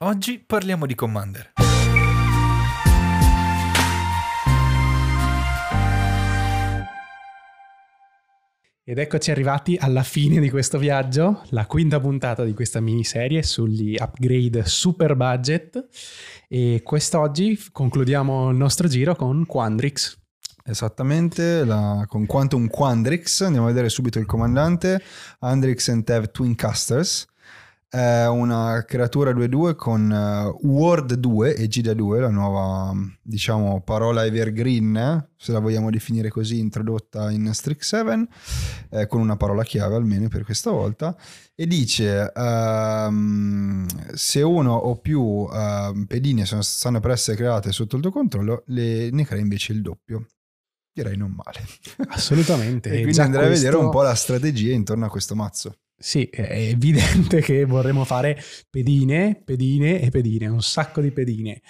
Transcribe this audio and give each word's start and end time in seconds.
Oggi 0.00 0.38
parliamo 0.38 0.86
di 0.86 0.94
Commander. 0.94 1.54
Ed 8.84 8.96
eccoci 8.96 9.32
arrivati 9.32 9.76
alla 9.76 10.04
fine 10.04 10.38
di 10.38 10.50
questo 10.50 10.78
viaggio, 10.78 11.42
la 11.48 11.66
quinta 11.66 11.98
puntata 11.98 12.44
di 12.44 12.54
questa 12.54 12.78
miniserie 12.78 13.42
sugli 13.42 13.96
upgrade 13.98 14.64
super 14.66 15.16
budget 15.16 15.88
e 16.46 16.80
quest'oggi 16.84 17.58
concludiamo 17.72 18.50
il 18.50 18.56
nostro 18.56 18.86
giro 18.86 19.16
con 19.16 19.46
Quandrix. 19.46 20.16
Esattamente, 20.64 21.64
la, 21.64 22.04
con 22.06 22.24
Quantum 22.24 22.68
Quandrix, 22.68 23.40
andiamo 23.40 23.66
a 23.66 23.70
vedere 23.70 23.88
subito 23.88 24.20
il 24.20 24.26
comandante, 24.26 25.02
Andrix 25.40 25.88
and 25.88 26.04
Tev 26.04 26.30
Twin 26.30 26.54
Casters, 26.54 27.26
è 27.90 28.26
una 28.26 28.84
creatura 28.86 29.30
2-2 29.30 29.74
con 29.74 30.10
uh, 30.10 30.66
Word 30.66 31.14
2 31.14 31.56
e 31.56 31.68
Gida 31.68 31.94
2, 31.94 32.20
la 32.20 32.28
nuova 32.28 32.94
diciamo 33.22 33.80
parola 33.80 34.26
evergreen, 34.26 35.30
se 35.36 35.52
la 35.52 35.58
vogliamo 35.58 35.90
definire 35.90 36.28
così, 36.28 36.58
introdotta 36.58 37.30
in 37.30 37.50
Strix 37.54 37.86
7, 37.86 38.28
eh, 38.90 39.06
con 39.06 39.20
una 39.20 39.36
parola 39.36 39.62
chiave 39.62 39.96
almeno 39.96 40.28
per 40.28 40.44
questa 40.44 40.70
volta, 40.70 41.16
e 41.54 41.66
dice 41.66 42.30
um, 42.34 43.86
se 44.14 44.42
uno 44.42 44.74
o 44.74 44.96
più 44.96 45.22
uh, 45.22 46.04
pedine 46.06 46.44
sono, 46.44 46.60
stanno 46.60 47.00
per 47.00 47.12
essere 47.12 47.38
create 47.38 47.72
sotto 47.72 47.96
il 47.96 48.02
tuo 48.02 48.10
controllo, 48.10 48.64
le, 48.66 49.10
ne 49.10 49.24
crea 49.24 49.40
invece 49.40 49.72
il 49.72 49.80
doppio 49.80 50.26
direi 50.92 51.16
non 51.16 51.30
male. 51.30 51.64
Assolutamente. 52.08 52.90
e 52.92 53.02
quindi 53.02 53.20
andrei 53.20 53.46
questo... 53.46 53.66
a 53.66 53.70
vedere 53.70 53.84
un 53.84 53.90
po' 53.90 54.02
la 54.02 54.14
strategia 54.14 54.74
intorno 54.74 55.06
a 55.06 55.08
questo 55.08 55.36
mazzo. 55.36 55.78
Sì, 56.00 56.24
è 56.26 56.70
evidente 56.70 57.40
che 57.42 57.64
vorremmo 57.64 58.04
fare 58.04 58.40
pedine, 58.70 59.40
pedine 59.44 60.00
e 60.00 60.10
pedine, 60.10 60.46
un 60.46 60.62
sacco 60.62 61.00
di 61.00 61.10
pedine, 61.10 61.60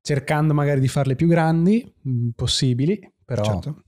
cercando 0.00 0.54
magari 0.54 0.80
di 0.80 0.88
farle 0.88 1.14
più 1.14 1.28
grandi 1.28 1.92
mm, 2.08 2.30
possibili, 2.34 2.98
però 3.22 3.44
certo. 3.44 3.84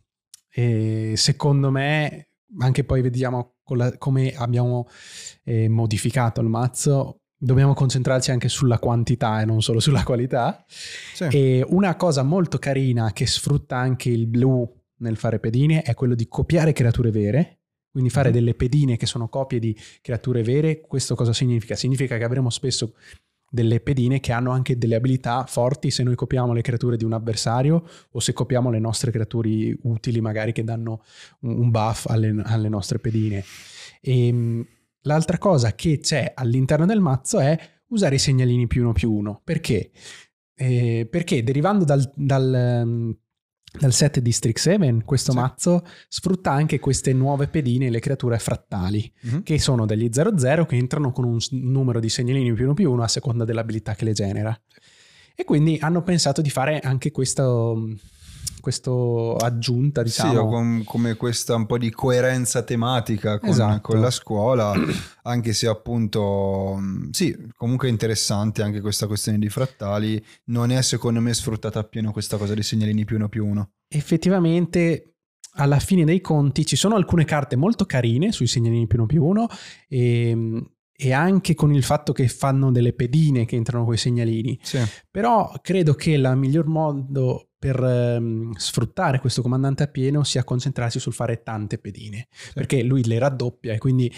eh, 0.52 1.14
secondo 1.16 1.70
me, 1.70 2.28
anche 2.58 2.84
poi 2.84 3.00
vediamo 3.00 3.54
la, 3.74 3.96
come 3.96 4.34
abbiamo 4.34 4.88
eh, 5.44 5.70
modificato 5.70 6.42
il 6.42 6.48
mazzo, 6.48 7.20
dobbiamo 7.34 7.72
concentrarci 7.72 8.30
anche 8.30 8.50
sulla 8.50 8.78
quantità 8.78 9.40
e 9.40 9.46
non 9.46 9.62
solo 9.62 9.80
sulla 9.80 10.02
qualità. 10.04 10.62
Sì. 10.68 11.24
E 11.24 11.64
una 11.66 11.96
cosa 11.96 12.22
molto 12.22 12.58
carina 12.58 13.10
che 13.12 13.26
sfrutta 13.26 13.78
anche 13.78 14.10
il 14.10 14.26
blu 14.26 14.70
nel 14.98 15.16
fare 15.16 15.40
pedine 15.40 15.80
è 15.80 15.94
quello 15.94 16.14
di 16.14 16.28
copiare 16.28 16.74
creature 16.74 17.10
vere 17.10 17.61
quindi 17.92 18.10
fare 18.10 18.30
mm-hmm. 18.30 18.38
delle 18.38 18.54
pedine 18.54 18.96
che 18.96 19.06
sono 19.06 19.28
copie 19.28 19.58
di 19.58 19.76
creature 20.00 20.42
vere, 20.42 20.80
questo 20.80 21.14
cosa 21.14 21.32
significa? 21.32 21.76
Significa 21.76 22.18
che 22.18 22.24
avremo 22.24 22.50
spesso 22.50 22.94
delle 23.52 23.80
pedine 23.80 24.18
che 24.18 24.32
hanno 24.32 24.50
anche 24.50 24.78
delle 24.78 24.94
abilità 24.94 25.44
forti 25.44 25.90
se 25.90 26.02
noi 26.02 26.14
copiamo 26.14 26.54
le 26.54 26.62
creature 26.62 26.96
di 26.96 27.04
un 27.04 27.12
avversario 27.12 27.86
o 28.10 28.18
se 28.18 28.32
copiamo 28.32 28.70
le 28.70 28.78
nostre 28.78 29.10
creature 29.10 29.76
utili 29.82 30.22
magari 30.22 30.52
che 30.52 30.64
danno 30.64 31.04
un 31.40 31.70
buff 31.70 32.06
alle, 32.06 32.34
alle 32.44 32.70
nostre 32.70 32.98
pedine. 32.98 33.44
E, 34.00 34.26
ehm, 34.26 34.66
l'altra 35.02 35.36
cosa 35.36 35.74
che 35.74 35.98
c'è 36.00 36.32
all'interno 36.34 36.86
del 36.86 37.00
mazzo 37.00 37.40
è 37.40 37.58
usare 37.88 38.14
i 38.14 38.18
segnalini 38.18 38.66
più 38.66 38.82
uno 38.82 38.92
più 38.92 39.12
uno. 39.12 39.42
Perché? 39.44 39.90
Eh, 40.54 41.06
perché 41.10 41.44
derivando 41.44 41.84
dal, 41.84 42.10
dal, 42.14 43.14
dal 43.78 43.92
set 43.92 44.20
di 44.20 44.32
Strixhaven, 44.32 45.04
questo 45.04 45.32
sì. 45.32 45.38
mazzo 45.38 45.86
sfrutta 46.08 46.52
anche 46.52 46.78
queste 46.78 47.12
nuove 47.12 47.48
pedine, 47.48 47.90
le 47.90 48.00
creature 48.00 48.38
frattali, 48.38 49.10
mm-hmm. 49.26 49.40
che 49.40 49.58
sono 49.58 49.86
degli 49.86 50.08
0-0 50.12 50.66
che 50.66 50.76
entrano 50.76 51.12
con 51.12 51.24
un 51.24 51.38
numero 51.50 51.98
di 51.98 52.08
segnalini 52.08 52.52
più 52.52 52.64
uno 52.64 52.74
più 52.74 52.92
uno 52.92 53.02
a 53.02 53.08
seconda 53.08 53.44
dell'abilità 53.44 53.94
che 53.94 54.04
le 54.04 54.12
genera. 54.12 54.60
E 55.34 55.44
quindi 55.44 55.78
hanno 55.80 56.02
pensato 56.02 56.42
di 56.42 56.50
fare 56.50 56.80
anche 56.80 57.10
questo 57.10 57.88
questo 58.62 59.36
aggiunta, 59.36 60.02
diciamo. 60.02 60.32
Sì, 60.32 60.38
con, 60.38 60.82
come 60.86 61.16
questa 61.16 61.54
un 61.54 61.66
po' 61.66 61.76
di 61.76 61.90
coerenza 61.90 62.62
tematica 62.62 63.38
con, 63.38 63.50
esatto. 63.50 63.80
con, 63.80 64.00
la 64.00 64.10
scuola, 64.10 64.72
anche 65.24 65.52
se 65.52 65.66
appunto, 65.66 66.78
sì, 67.10 67.36
comunque 67.54 67.88
è 67.88 67.90
interessante 67.90 68.62
anche 68.62 68.80
questa 68.80 69.06
questione 69.06 69.38
di 69.38 69.50
frattali, 69.50 70.24
non 70.44 70.70
è 70.70 70.80
secondo 70.80 71.20
me 71.20 71.34
sfruttata 71.34 71.80
appieno 71.80 72.12
questa 72.12 72.38
cosa 72.38 72.54
dei 72.54 72.62
segnalini 72.62 73.04
più 73.04 73.16
uno 73.16 73.28
più 73.28 73.44
uno. 73.44 73.72
Effettivamente 73.88 75.16
alla 75.56 75.80
fine 75.80 76.04
dei 76.04 76.20
conti 76.20 76.64
ci 76.64 76.76
sono 76.76 76.94
alcune 76.94 77.24
carte 77.24 77.56
molto 77.56 77.84
carine 77.84 78.32
sui 78.32 78.46
segnalini 78.46 78.86
più 78.86 78.98
uno 78.98 79.06
più 79.06 79.24
uno 79.24 79.48
e, 79.88 80.64
e 80.96 81.12
anche 81.12 81.54
con 81.54 81.74
il 81.74 81.82
fatto 81.82 82.12
che 82.12 82.28
fanno 82.28 82.70
delle 82.70 82.92
pedine 82.92 83.44
che 83.44 83.56
entrano 83.56 83.84
con 83.84 83.94
i 83.94 83.98
segnalini. 83.98 84.58
Sì. 84.62 84.78
Però 85.10 85.52
credo 85.60 85.94
che 85.94 86.12
il 86.12 86.32
miglior 86.36 86.66
modo 86.66 87.48
per 87.62 87.80
ehm, 87.80 88.54
sfruttare 88.54 89.20
questo 89.20 89.40
comandante 89.40 89.84
a 89.84 89.86
pieno 89.86 90.24
sia 90.24 90.42
concentrarsi 90.42 90.98
sul 90.98 91.12
fare 91.12 91.44
tante 91.44 91.78
pedine, 91.78 92.26
sì. 92.28 92.54
perché 92.54 92.82
lui 92.82 93.04
le 93.04 93.20
raddoppia 93.20 93.72
e 93.72 93.78
quindi 93.78 94.12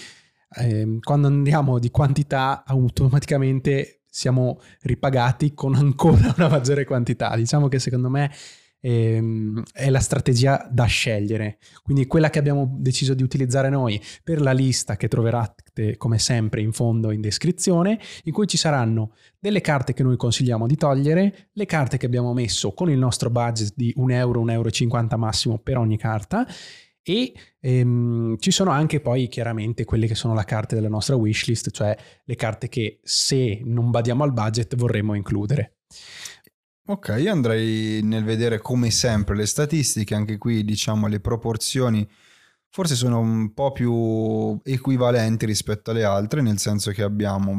ehm, 0.57 1.01
quando 1.01 1.27
andiamo 1.27 1.79
di 1.79 1.91
quantità 1.91 2.65
automaticamente 2.67 4.05
siamo 4.09 4.63
ripagati 4.81 5.53
con 5.53 5.75
ancora 5.75 6.33
una 6.39 6.49
maggiore 6.49 6.87
quantità. 6.87 7.37
Diciamo 7.37 7.69
che 7.69 7.79
secondo 7.79 8.09
me 8.09 8.33
ehm, 8.85 9.63
è 9.73 9.89
la 9.89 10.01
strategia 10.01 10.69
da 10.71 10.85
scegliere. 10.85 11.57
Quindi 11.83 12.07
quella 12.07 12.29
che 12.29 12.39
abbiamo 12.39 12.77
deciso 12.79 13.15
di 13.15 13.23
utilizzare 13.23 13.71
noi 13.71 14.01
per 14.23 14.43
la 14.43 14.53
lista 14.53 14.97
che 14.97 15.09
troverete 15.09 15.97
come 15.97 16.19
sempre 16.19 16.61
in 16.61 16.73
fondo 16.73 17.11
in 17.11 17.23
descrizione, 17.23 17.99
in 18.25 18.33
cui 18.33 18.47
ci 18.47 18.59
saranno 18.59 19.15
delle 19.39 19.63
carte 19.63 19.95
che 19.95 20.03
noi 20.03 20.17
consigliamo 20.17 20.67
di 20.67 20.77
togliere, 20.77 21.49
le 21.53 21.67
carte 21.67 21.97
che 21.97 22.07
abbiamo 22.07 22.35
messo 22.35 22.73
con 22.75 22.91
il 22.91 22.99
nostro 22.99 23.31
budget 23.31 23.73
di 23.75 23.93
1 23.97 24.13
euro, 24.13 24.45
1,50 24.45 24.51
euro 24.53 25.17
massimo 25.17 25.59
per 25.59 25.79
ogni 25.79 25.97
carta 25.97 26.47
e 27.03 27.33
ehm, 27.61 28.37
ci 28.39 28.51
sono 28.51 28.71
anche 28.71 29.01
poi 29.01 29.29
chiaramente 29.29 29.85
quelle 29.85 30.07
che 30.07 30.15
sono 30.15 30.35
le 30.35 30.45
carte 30.45 30.75
della 30.75 30.89
nostra 30.89 31.17
wishlist, 31.17 31.71
cioè 31.71 31.97
le 32.25 32.35
carte 32.35 32.69
che 32.69 33.01
se 33.03 33.61
non 33.65 33.91
badiamo 33.91 34.25
al 34.25 34.33
budget 34.33 34.75
vorremmo 34.77 35.15
includere. 35.15 35.79
Ok, 36.87 37.17
io 37.19 37.33
andrei 37.33 38.03
nel 38.03 38.25
vedere 38.25 38.59
come 38.59 38.91
sempre 38.91 39.35
le 39.35 39.47
statistiche, 39.47 40.15
anche 40.15 40.37
qui 40.37 40.65
diciamo 40.65 41.07
le 41.07 41.19
proporzioni 41.19 42.07
forse 42.69 42.95
sono 42.97 43.21
un 43.21 43.55
po' 43.55 43.73
più 43.73 44.61
equivalenti 44.65 45.47
rispetto 45.47 45.93
alle 45.93 46.05
altre, 46.05 46.43
nel 46.43 46.59
senso 46.59 46.91
che 46.91 47.03
abbiamo 47.03 47.57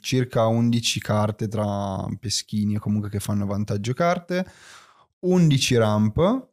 circa 0.00 0.46
11 0.46 1.00
carte 1.00 1.48
tra 1.48 2.04
peschini 2.18 2.76
comunque 2.78 3.10
che 3.10 3.20
fanno 3.20 3.46
vantaggio 3.46 3.92
carte, 3.92 4.44
11 5.20 5.76
ramp 5.76 6.48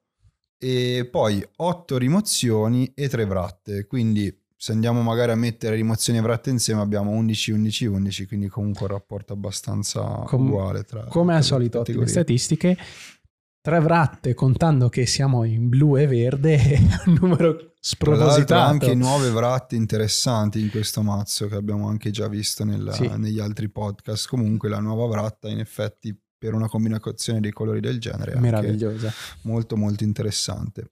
e 0.59 1.07
poi 1.09 1.43
8 1.55 1.97
rimozioni 1.97 2.91
e 2.93 3.07
3 3.07 3.25
vratte, 3.25 3.87
quindi 3.87 4.40
se 4.61 4.73
andiamo 4.73 5.01
magari 5.01 5.31
a 5.31 5.35
mettere 5.35 5.75
rimozioni 5.75 6.19
e 6.19 6.21
vratte 6.21 6.51
insieme 6.51 6.81
abbiamo 6.81 7.09
11, 7.09 7.51
11, 7.53 7.85
11, 7.87 8.27
quindi 8.27 8.47
comunque 8.47 8.85
un 8.85 8.91
rapporto 8.91 9.33
abbastanza 9.33 10.03
Com- 10.27 10.49
uguale 10.49 10.83
tra... 10.83 11.03
Come 11.05 11.33
al 11.33 11.43
solito, 11.43 11.79
ottime 11.79 12.05
statistiche. 12.05 12.77
Tre 13.59 13.79
vratte 13.79 14.35
contando 14.35 14.87
che 14.87 15.07
siamo 15.07 15.45
in 15.45 15.67
blu 15.67 15.97
e 15.97 16.05
verde 16.05 16.57
è 16.57 16.77
un 17.09 17.17
numero 17.19 17.73
spropositato. 17.79 18.69
anche 18.69 18.93
nuove 18.93 19.31
vratte 19.31 19.75
interessanti 19.75 20.61
in 20.61 20.69
questo 20.69 21.01
mazzo 21.01 21.47
che 21.47 21.55
abbiamo 21.55 21.87
anche 21.87 22.11
già 22.11 22.27
visto 22.27 22.63
nella, 22.63 22.91
sì. 22.91 23.11
negli 23.17 23.39
altri 23.39 23.67
podcast. 23.67 24.27
Comunque 24.27 24.69
la 24.69 24.79
nuova 24.79 25.07
vratta 25.07 25.49
in 25.49 25.57
effetti 25.57 26.15
per 26.37 26.53
una 26.53 26.67
combinazione 26.67 27.39
dei 27.39 27.51
colori 27.51 27.79
del 27.79 27.99
genere 27.99 28.33
è 28.33 28.39
meravigliosa. 28.39 29.11
Molto 29.41 29.75
molto 29.75 30.03
interessante. 30.03 30.91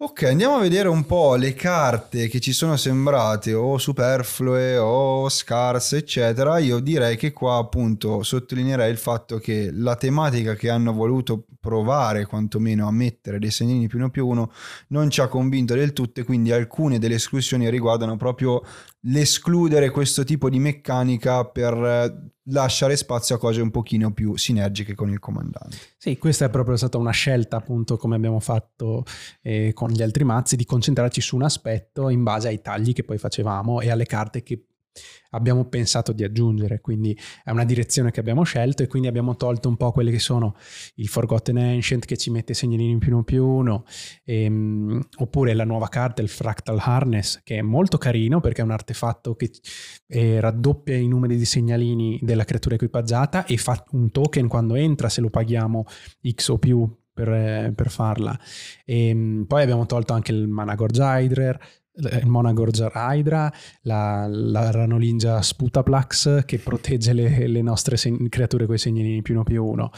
Ok, 0.00 0.22
andiamo 0.22 0.54
a 0.54 0.60
vedere 0.60 0.86
un 0.86 1.04
po' 1.06 1.34
le 1.34 1.54
carte 1.54 2.28
che 2.28 2.38
ci 2.38 2.52
sono 2.52 2.76
sembrate 2.76 3.52
o 3.52 3.78
superflue 3.78 4.76
o 4.76 5.28
scarse, 5.28 5.96
eccetera. 5.96 6.58
Io 6.58 6.78
direi 6.78 7.16
che 7.16 7.32
qua 7.32 7.56
appunto 7.56 8.22
sottolineerei 8.22 8.92
il 8.92 8.96
fatto 8.96 9.38
che 9.38 9.70
la 9.72 9.96
tematica 9.96 10.54
che 10.54 10.70
hanno 10.70 10.92
voluto 10.92 11.46
provare 11.58 12.26
quantomeno 12.26 12.86
a 12.86 12.92
mettere 12.92 13.40
dei 13.40 13.50
segnini 13.50 13.88
più 13.88 13.98
uno 13.98 14.10
più 14.10 14.24
uno 14.28 14.52
non 14.90 15.10
ci 15.10 15.20
ha 15.20 15.26
convinto 15.26 15.74
del 15.74 15.92
tutto 15.92 16.20
e 16.20 16.24
quindi 16.24 16.52
alcune 16.52 17.00
delle 17.00 17.16
esclusioni 17.16 17.68
riguardano 17.68 18.16
proprio 18.16 18.62
l'escludere 19.00 19.90
questo 19.90 20.22
tipo 20.22 20.48
di 20.48 20.60
meccanica 20.60 21.44
per 21.44 21.74
eh, 21.74 22.30
lasciare 22.50 22.96
spazio 22.96 23.36
a 23.36 23.38
cose 23.38 23.60
un 23.60 23.70
pochino 23.70 24.12
più 24.12 24.36
sinergiche 24.36 24.94
con 24.94 25.10
il 25.10 25.18
comandante. 25.18 25.76
Sì, 25.96 26.18
questa 26.18 26.46
è 26.46 26.50
proprio 26.50 26.76
stata 26.76 26.98
una 26.98 27.10
scelta, 27.10 27.56
appunto, 27.56 27.96
come 27.96 28.16
abbiamo 28.16 28.40
fatto 28.40 29.04
eh, 29.42 29.72
con 29.74 29.87
gli 29.90 30.02
altri 30.02 30.24
mazzi, 30.24 30.56
di 30.56 30.64
concentrarci 30.64 31.20
su 31.20 31.36
un 31.36 31.42
aspetto 31.42 32.08
in 32.08 32.22
base 32.22 32.48
ai 32.48 32.60
tagli 32.60 32.92
che 32.92 33.04
poi 33.04 33.18
facevamo 33.18 33.80
e 33.80 33.90
alle 33.90 34.06
carte 34.06 34.42
che 34.42 34.68
abbiamo 35.30 35.66
pensato 35.66 36.12
di 36.12 36.24
aggiungere, 36.24 36.80
quindi 36.80 37.18
è 37.44 37.50
una 37.50 37.64
direzione 37.64 38.10
che 38.10 38.20
abbiamo 38.20 38.42
scelto 38.44 38.82
e 38.82 38.86
quindi 38.86 39.08
abbiamo 39.08 39.36
tolto 39.36 39.68
un 39.68 39.76
po' 39.76 39.92
quelli 39.92 40.10
che 40.10 40.18
sono 40.18 40.54
il 40.96 41.08
Forgotten 41.08 41.56
Ancient 41.58 42.04
che 42.04 42.16
ci 42.16 42.30
mette 42.30 42.54
segnalini 42.54 42.98
più 42.98 43.12
uno 43.12 43.24
più 43.24 43.46
uno, 43.46 43.84
ehm, 44.24 45.00
oppure 45.18 45.54
la 45.54 45.64
nuova 45.64 45.88
carta, 45.88 46.22
il 46.22 46.28
Fractal 46.28 46.78
Harness, 46.80 47.42
che 47.42 47.58
è 47.58 47.62
molto 47.62 47.98
carino 47.98 48.40
perché 48.40 48.62
è 48.62 48.64
un 48.64 48.70
artefatto 48.70 49.34
che 49.34 49.50
eh, 50.06 50.40
raddoppia 50.40 50.96
i 50.96 51.08
numeri 51.08 51.36
di 51.36 51.44
segnalini 51.44 52.18
della 52.22 52.44
creatura 52.44 52.76
equipaggiata 52.76 53.44
e 53.44 53.56
fa 53.56 53.84
un 53.92 54.10
token 54.10 54.48
quando 54.48 54.74
entra 54.74 55.08
se 55.08 55.20
lo 55.20 55.30
paghiamo 55.30 55.84
X 56.34 56.48
o 56.48 56.58
più 56.58 56.88
per, 57.18 57.28
eh, 57.32 57.72
per, 57.74 57.90
farla. 57.90 58.38
E, 58.84 59.08
ehm, 59.08 59.44
poi 59.48 59.62
abbiamo 59.62 59.86
tolto 59.86 60.12
anche 60.12 60.30
il 60.30 60.46
Managorge 60.46 61.02
Hydrer, 61.02 61.58
il 62.00 62.26
Monagorger 62.26 62.92
Hydra, 62.94 63.52
la, 63.82 64.24
la 64.28 64.70
Ranolingia 64.70 65.42
Sputaplax 65.42 66.44
che 66.44 66.58
protegge 66.58 67.12
le, 67.12 67.48
le 67.48 67.60
nostre 67.60 67.96
seg- 67.96 68.28
creature 68.28 68.66
con 68.66 68.76
i 68.76 68.78
segnalini 68.78 69.20
più 69.20 69.34
uno 69.34 69.42
più 69.42 69.64
uno 69.64 69.90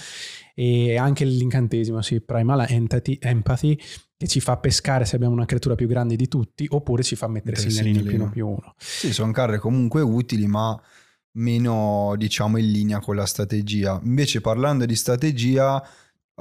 e 0.55 0.97
anche 0.97 1.27
l'incantesimo, 1.27 2.01
sì, 2.01 2.23
Primal 2.23 2.65
Entity, 2.67 3.19
Empathy 3.21 3.79
che 4.17 4.27
ci 4.27 4.41
fa 4.41 4.57
pescare 4.57 5.05
se 5.05 5.17
abbiamo 5.17 5.35
una 5.35 5.45
creatura 5.45 5.75
più 5.75 5.87
grande 5.87 6.17
di 6.17 6.27
tutti 6.27 6.67
oppure 6.71 7.03
ci 7.03 7.17
fa 7.17 7.29
mettere 7.29 7.57
segnalini 7.57 7.99
segnalino. 7.99 8.09
più 8.09 8.19
uno 8.19 8.31
più 8.31 8.47
uno. 8.47 8.75
Sì, 8.79 9.13
sono 9.13 9.33
carte 9.33 9.59
comunque 9.59 10.01
utili 10.01 10.47
ma 10.47 10.81
meno 11.33 12.15
diciamo 12.17 12.57
in 12.57 12.71
linea 12.71 13.01
con 13.01 13.17
la 13.17 13.27
strategia. 13.27 14.01
Invece 14.05 14.41
parlando 14.41 14.87
di 14.87 14.97
strategia 14.97 15.83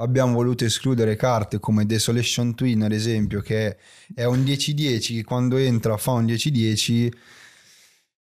abbiamo 0.00 0.34
voluto 0.34 0.64
escludere 0.64 1.16
carte 1.16 1.60
come 1.60 1.86
Desolation 1.86 2.54
Twin, 2.54 2.82
ad 2.82 2.92
esempio, 2.92 3.40
che 3.40 3.76
è 4.14 4.24
un 4.24 4.38
10-10, 4.38 5.14
che 5.16 5.24
quando 5.24 5.56
entra 5.56 5.96
fa 5.96 6.12
un 6.12 6.24
10-10. 6.24 7.12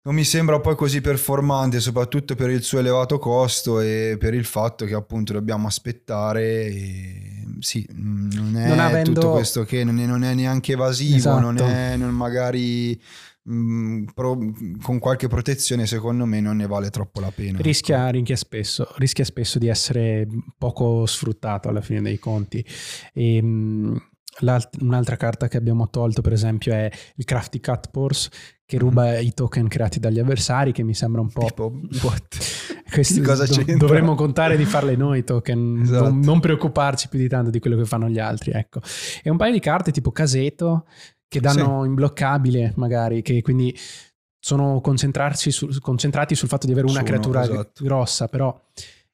Non 0.03 0.15
mi 0.15 0.23
sembra 0.23 0.59
poi 0.59 0.75
così 0.75 0.99
performante, 0.99 1.79
soprattutto 1.79 2.33
per 2.33 2.49
il 2.49 2.63
suo 2.63 2.79
elevato 2.79 3.19
costo 3.19 3.79
e 3.79 4.17
per 4.19 4.33
il 4.33 4.45
fatto 4.45 4.85
che 4.85 4.95
appunto 4.95 5.33
dobbiamo 5.33 5.67
aspettare. 5.67 6.73
Sì, 7.59 7.87
non 7.91 8.57
è 8.57 8.67
non 8.67 8.79
avendo... 8.79 9.13
tutto 9.13 9.31
questo 9.33 9.63
che 9.63 9.83
non 9.83 9.99
è, 9.99 10.05
non 10.07 10.23
è 10.23 10.33
neanche 10.33 10.71
evasivo, 10.71 11.17
esatto. 11.17 11.39
non 11.39 11.57
è 11.59 11.95
non 11.97 12.15
magari 12.15 12.99
Mm, 13.49 14.03
pro, 14.13 14.37
con 14.83 14.99
qualche 14.99 15.27
protezione 15.27 15.87
secondo 15.87 16.25
me 16.25 16.39
non 16.41 16.57
ne 16.57 16.67
vale 16.67 16.89
troppo 16.89 17.19
la 17.19 17.31
pena. 17.33 17.59
Rischia, 17.59 18.03
ecco. 18.03 18.11
rischia, 18.17 18.35
spesso, 18.35 18.87
rischia 18.97 19.25
spesso 19.25 19.57
di 19.57 19.67
essere 19.67 20.27
poco 20.57 21.05
sfruttato 21.07 21.67
alla 21.67 21.81
fine 21.81 22.01
dei 22.01 22.19
conti. 22.19 22.63
E, 23.13 23.35
ehm, 23.37 23.99
un'altra 24.79 25.17
carta 25.17 25.47
che 25.47 25.57
abbiamo 25.57 25.89
tolto 25.89 26.21
per 26.21 26.31
esempio 26.31 26.73
è 26.73 26.89
il 27.15 27.25
Crafty 27.25 27.59
Cut 27.59 27.89
Purse 27.91 28.29
che 28.65 28.77
ruba 28.77 29.19
mm. 29.19 29.23
i 29.23 29.33
token 29.33 29.67
creati 29.67 29.99
dagli 29.99 30.19
avversari 30.19 30.71
che 30.71 30.83
mi 30.83 30.93
sembra 30.93 31.19
un 31.19 31.29
po'... 31.29 31.45
Tipo, 31.45 31.73
Questi, 32.91 33.21
cosa 33.21 33.45
do, 33.45 33.77
dovremmo 33.77 34.15
contare 34.15 34.57
di 34.57 34.65
farle 34.65 34.97
noi 34.97 35.19
i 35.19 35.23
token, 35.23 35.79
esatto. 35.81 36.09
non, 36.09 36.19
non, 36.19 36.39
preoccuparci 36.41 37.07
più 37.07 37.19
di 37.19 37.29
tanto 37.29 37.49
di 37.49 37.59
quello 37.59 37.77
che 37.77 37.85
fanno 37.85 38.09
gli 38.09 38.19
altri. 38.19 38.51
Ecco. 38.51 38.81
E 39.23 39.29
un 39.29 39.37
paio 39.37 39.53
di 39.53 39.61
carte 39.61 39.91
tipo 39.91 40.11
Caseto 40.11 40.85
che 41.31 41.39
danno 41.39 41.83
sì. 41.83 41.87
imbloccabile 41.87 42.73
magari, 42.75 43.21
che 43.21 43.41
quindi 43.41 43.73
sono 44.37 44.81
su, 44.83 45.69
concentrati 45.79 46.35
sul 46.35 46.49
fatto 46.49 46.65
di 46.65 46.73
avere 46.73 46.87
una 46.87 46.95
Sono, 46.95 47.07
creatura 47.07 47.43
esatto. 47.43 47.83
grossa, 47.85 48.27
però 48.27 48.53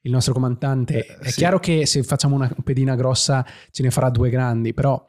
il 0.02 0.12
nostro 0.12 0.34
comandante 0.34 1.06
eh, 1.06 1.18
è 1.20 1.30
sì. 1.30 1.38
chiaro 1.38 1.60
che 1.60 1.86
se 1.86 2.02
facciamo 2.02 2.34
una 2.34 2.52
pedina 2.64 2.96
grossa 2.96 3.46
ce 3.70 3.84
ne 3.84 3.92
farà 3.92 4.10
due 4.10 4.32
grandi, 4.32 4.74
però 4.74 5.08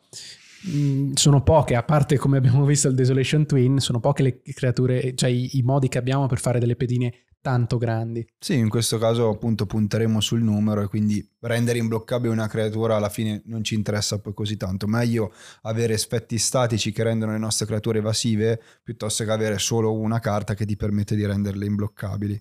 mh, 0.65 0.79
mm, 0.79 1.13
sono 1.15 1.43
poche, 1.43 1.77
a 1.77 1.83
parte 1.83 2.19
come 2.19 2.37
abbiamo 2.37 2.67
visto 2.67 2.89
il 2.89 2.95
Desolation 2.95 3.47
Twin, 3.47 3.79
sono 3.79 4.01
poche 4.01 4.23
le 4.23 4.43
creature, 4.43 5.15
cioè 5.15 5.31
i, 5.31 5.57
i 5.57 5.63
modi 5.63 5.89
che 5.89 5.97
abbiamo 5.97 6.27
per 6.27 6.41
fare 6.41 6.59
delle 6.59 6.77
pedine 6.77 7.15
tanto 7.41 7.79
grandi. 7.79 8.27
Sì, 8.39 8.55
in 8.55 8.69
questo 8.69 8.99
caso 8.99 9.29
appunto 9.29 9.67
punteremo 9.67 10.21
sul 10.21 10.43
numero 10.43 10.83
e 10.83 10.89
quindi 10.89 11.27
rendere 11.41 11.79
imbloccabile 11.79 12.33
una 12.33 12.49
creatura 12.49 12.97
alla 12.97 13.09
fine 13.09 13.43
non 13.47 13.63
ci 13.63 13.75
interessa 13.75 14.19
poi 14.19 14.35
così 14.35 14.57
tanto. 14.57 14.87
Meglio 14.87 15.33
avere 15.63 15.95
effetti 15.95 16.39
statici 16.39 16.93
che 16.93 17.03
rendono 17.03 17.33
le 17.33 17.39
nostre 17.39 17.67
creature 17.67 17.99
evasive 17.99 18.61
piuttosto 18.83 19.25
che 19.25 19.31
avere 19.31 19.59
solo 19.59 19.95
una 19.95 20.19
carta 20.19 20.55
che 20.55 20.67
ti 20.67 20.77
permette 20.77 21.15
di 21.15 21.25
renderle 21.25 21.65
imbloccabili. 21.65 22.41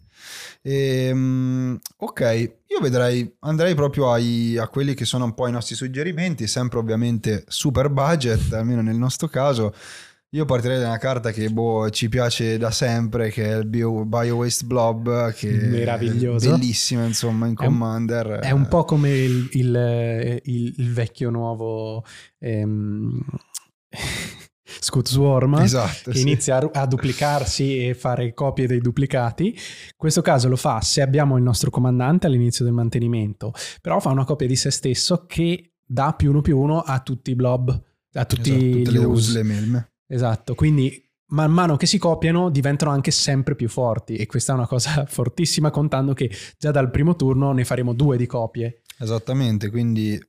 E, 0.62 1.12
um, 1.12 1.80
ok, 1.98 2.56
io 2.68 2.80
vedrei, 2.82 3.36
andrei 3.40 3.76
proprio 3.76 4.12
ai, 4.12 4.58
a 4.58 4.68
quelli 4.68 4.94
che 4.94 5.06
sono 5.06 5.26
un 5.26 5.34
po' 5.34 5.48
i 5.48 5.52
nostri 5.52 5.76
suggerimenti, 5.76 6.48
sempre 6.48 6.80
ovviamente 6.80 7.46
super 7.48 7.90
budget, 7.90 8.52
almeno 8.54 8.82
nel 8.82 8.98
nostro 8.98 9.28
caso. 9.28 9.74
Io 10.32 10.44
partirei 10.44 10.80
da 10.80 10.88
una 10.88 10.98
carta 10.98 11.32
che 11.32 11.50
boh, 11.50 11.90
ci 11.90 12.10
piace 12.10 12.58
da 12.58 12.70
sempre, 12.70 13.30
che 13.30 13.46
è 13.46 13.58
il 13.58 13.66
Bio, 13.66 14.06
Bio 14.06 14.36
Waste 14.36 14.66
Blob, 14.66 15.32
che 15.32 15.50
Meraviglioso. 15.50 16.48
è 16.48 16.52
bellissimo 16.52 17.06
insomma 17.06 17.48
in 17.48 17.56
Commander. 17.56 18.28
È 18.28 18.36
un, 18.36 18.42
è 18.42 18.52
un 18.52 18.68
po' 18.68 18.84
come 18.84 19.10
il, 19.10 19.48
il, 19.54 20.42
il, 20.44 20.74
il 20.78 20.94
vecchio 20.94 21.30
nuovo... 21.30 22.04
Ehm... 22.40 23.24
Scoot 24.80 25.08
Swarm 25.08 25.56
esatto, 25.56 26.12
che 26.12 26.18
sì. 26.18 26.24
inizia 26.24 26.58
a, 26.58 26.70
a, 26.82 26.86
duplicarsi 26.86 27.88
e 27.88 27.94
fare 27.94 28.34
copie 28.34 28.68
dei 28.68 28.80
duplicati. 28.80 29.48
In 29.48 29.96
questo 29.96 30.22
caso 30.22 30.50
lo 30.50 30.58
fa 30.58 30.82
se 30.82 31.02
abbiamo 31.02 31.38
il 31.38 31.44
nostro 31.44 31.70
comandante 31.70 32.28
all'inizio 32.28 32.66
del 32.66 32.74
mantenimento, 32.74 33.54
però 33.82 34.00
fa 34.00 34.10
una 34.10 34.26
copia 34.26 34.46
di 34.46 34.58
se 34.58 34.70
stesso 34.70 35.26
che 35.26 35.72
dà 35.86 36.14
più 36.14 36.32
uno 36.32 36.42
più 36.42 36.60
uno 36.60 36.82
a 36.82 37.00
tutti 37.00 37.32
i 37.32 37.36
blob, 37.36 37.82
a 38.14 38.26
tutti 38.26 38.82
esatto, 38.82 38.92
le 38.92 39.06
us, 39.06 39.34
le 39.34 39.44
melme. 39.44 39.92
Esatto, 40.08 40.56
quindi 40.56 41.04
man 41.30 41.52
mano 41.52 41.76
che 41.76 41.86
si 41.86 41.98
copiano 41.98 42.50
diventano 42.50 42.92
anche 42.92 43.12
sempre 43.12 43.56
più 43.56 43.68
forti 43.68 44.16
e 44.16 44.26
questa 44.26 44.54
è 44.54 44.56
una 44.56 44.68
cosa 44.68 45.06
fortissima 45.10 45.72
contando 45.72 46.14
che 46.14 46.32
già 46.58 46.72
dal 46.72 46.90
primo 46.90 47.16
turno 47.16 47.52
ne 47.52 47.66
faremo 47.66 47.94
due 47.94 48.18
di 48.18 48.26
copie. 48.26 48.82
Esattamente, 48.98 49.70
quindi 49.70 50.20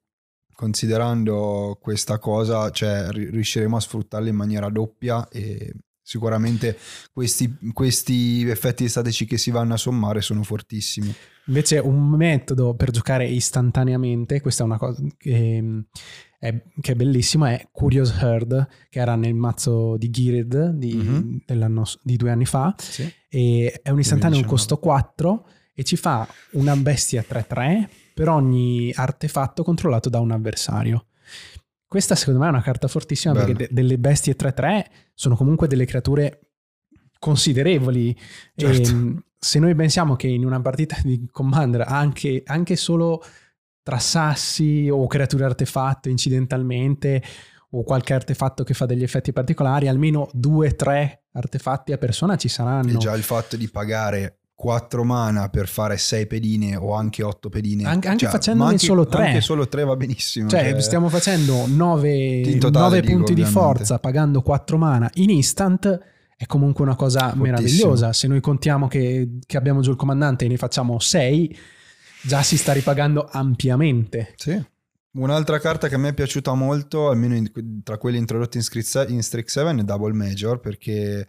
considerando 0.53 1.79
questa 1.81 2.19
cosa, 2.19 2.71
cioè 2.71 3.09
riusciremo 3.11 3.77
a 3.77 3.81
sfruttarla 3.81 4.29
in 4.29 4.35
maniera 4.35 4.69
doppia 4.69 5.29
e 5.29 5.73
sicuramente 6.03 6.77
questi, 7.13 7.57
questi 7.73 8.49
effetti 8.49 8.89
statici 8.89 9.25
che 9.25 9.39
si 9.39 9.51
vanno 9.53 9.75
a 9.75 9.77
sommare 9.79 10.21
sono 10.21 10.43
fortissimi. 10.43 11.15
Invece 11.49 11.79
un 11.79 12.11
metodo 12.11 12.75
per 12.75 12.91
giocare 12.91 13.27
istantaneamente, 13.27 14.41
questa 14.41 14.63
è 14.63 14.67
una 14.67 14.79
cosa 14.79 15.03
che 15.17 15.85
è, 16.39 16.63
che 16.81 16.93
è 16.93 16.95
bellissimo, 16.95 17.47
è 17.47 17.69
Curious 17.73 18.13
Herd, 18.21 18.69
che 18.89 19.01
era 19.01 19.17
nel 19.17 19.35
mazzo 19.35 19.97
di 19.97 20.11
Girid 20.11 20.71
di, 20.71 20.95
mm-hmm. 20.95 21.93
di 22.03 22.17
due 22.17 22.31
anni 22.31 22.45
fa. 22.45 22.75
Sì. 22.79 23.11
E 23.29 23.81
è 23.83 23.91
un 23.91 23.99
istantaneo, 23.99 24.39
un 24.39 24.45
costo 24.45 24.79
4 24.79 25.49
e 25.75 25.85
ci 25.85 25.97
fa 25.97 26.29
una 26.53 26.77
bestia 26.77 27.25
3-3 27.27 27.89
per 28.15 28.29
ogni 28.29 28.93
artefatto 28.95 29.63
controllato 29.63 30.09
da 30.09 30.21
un 30.21 30.31
avversario. 30.31 31.07
Questa 31.87 32.15
secondo 32.15 32.41
me 32.41 32.47
è 32.47 32.51
una 32.51 32.63
carta 32.63 32.89
fortissima 32.89 33.33
Bello. 33.33 33.47
perché 33.47 33.67
de- 33.67 33.75
delle 33.75 33.99
bestie 33.99 34.37
3-3 34.37 34.85
sono 35.15 35.35
comunque 35.35 35.67
delle 35.67 35.87
creature 35.87 36.51
considerevoli. 37.19 38.17
Certo. 38.55 38.89
E, 38.89 38.93
ehm, 38.93 39.23
se 39.39 39.59
noi 39.59 39.75
pensiamo 39.75 40.17
che 40.17 40.27
in 40.27 40.45
una 40.45 40.61
partita 40.61 40.97
di 41.03 41.29
Commander 41.31 41.85
anche, 41.87 42.43
anche 42.45 42.77
solo 42.77 43.23
tra 43.83 43.99
sassi 43.99 44.89
o 44.91 45.07
creature 45.07 45.45
artefatto 45.45 46.09
incidentalmente 46.09 47.23
o 47.71 47.83
qualche 47.85 48.15
artefatto 48.15 48.65
che 48.65 48.75
fa 48.75 48.87
degli 48.87 49.03
effetti 49.03 49.33
particolari, 49.33 49.89
almeno 49.89 50.29
due, 50.33 50.75
tre 50.75 51.25
artefatti 51.33 51.93
a 51.93 51.99
persona 51.99 52.37
ci 52.37 52.49
saranno. 52.49 52.93
E 52.93 52.97
già 52.97 53.15
il 53.15 53.23
fatto 53.23 53.57
di 53.57 53.69
pagare 53.69 54.39
4 54.55 55.05
mana 55.05 55.49
per 55.51 55.69
fare 55.69 55.97
6 55.97 56.27
pedine 56.27 56.75
o 56.75 56.93
anche 56.95 57.23
8 57.23 57.49
pedine. 57.49 57.85
Anche, 57.85 58.09
anche 58.09 58.25
cioè, 58.25 58.31
facendone 58.31 58.71
anche, 58.71 58.85
solo 58.85 59.07
3. 59.07 59.27
Anche 59.27 59.41
solo 59.41 59.69
3 59.69 59.85
va 59.85 59.97
benissimo. 59.97 60.49
Cioè, 60.49 60.71
cioè 60.71 60.81
stiamo 60.81 61.09
facendo 61.09 61.65
9, 61.67 62.59
totale, 62.59 63.03
punti 63.03 63.35
dico, 63.35 63.47
di 63.47 63.53
forza 63.53 63.99
pagando 64.01 64.43
4 64.43 64.77
mana 64.77 65.09
in 65.15 65.31
instant. 65.31 66.01
È 66.41 66.47
comunque 66.47 66.85
una 66.85 66.95
cosa 66.95 67.19
Fortissimo. 67.19 67.43
meravigliosa. 67.43 68.13
Se 68.13 68.29
noi 68.29 68.41
contiamo 68.41 68.87
che, 68.87 69.39
che 69.45 69.57
abbiamo 69.57 69.81
giù 69.81 69.91
il 69.91 69.97
comandante 69.97 70.45
e 70.45 70.49
ne 70.49 70.57
facciamo 70.57 71.01
6, 71.01 71.59
già 72.23 72.45
si 72.45 72.57
sta 72.57 72.73
ripagando 72.73 73.29
ampiamente. 73.29 74.35
Sì. 74.37 74.65
Un'altra 75.15 75.59
carta 75.59 75.89
che 75.89 75.97
a 75.97 75.99
me 75.99 76.11
è 76.11 76.15
piaciuta 76.15 76.55
molto, 76.55 77.09
almeno 77.09 77.35
in, 77.35 77.83
tra 77.83 77.99
quelle 77.99 78.19
introdotte 78.19 78.57
in, 78.57 78.65
in 79.09 79.23
Strix 79.25 79.51
7, 79.51 79.81
è 79.81 79.83
Double 79.83 80.13
Major, 80.13 80.61
perché 80.61 81.27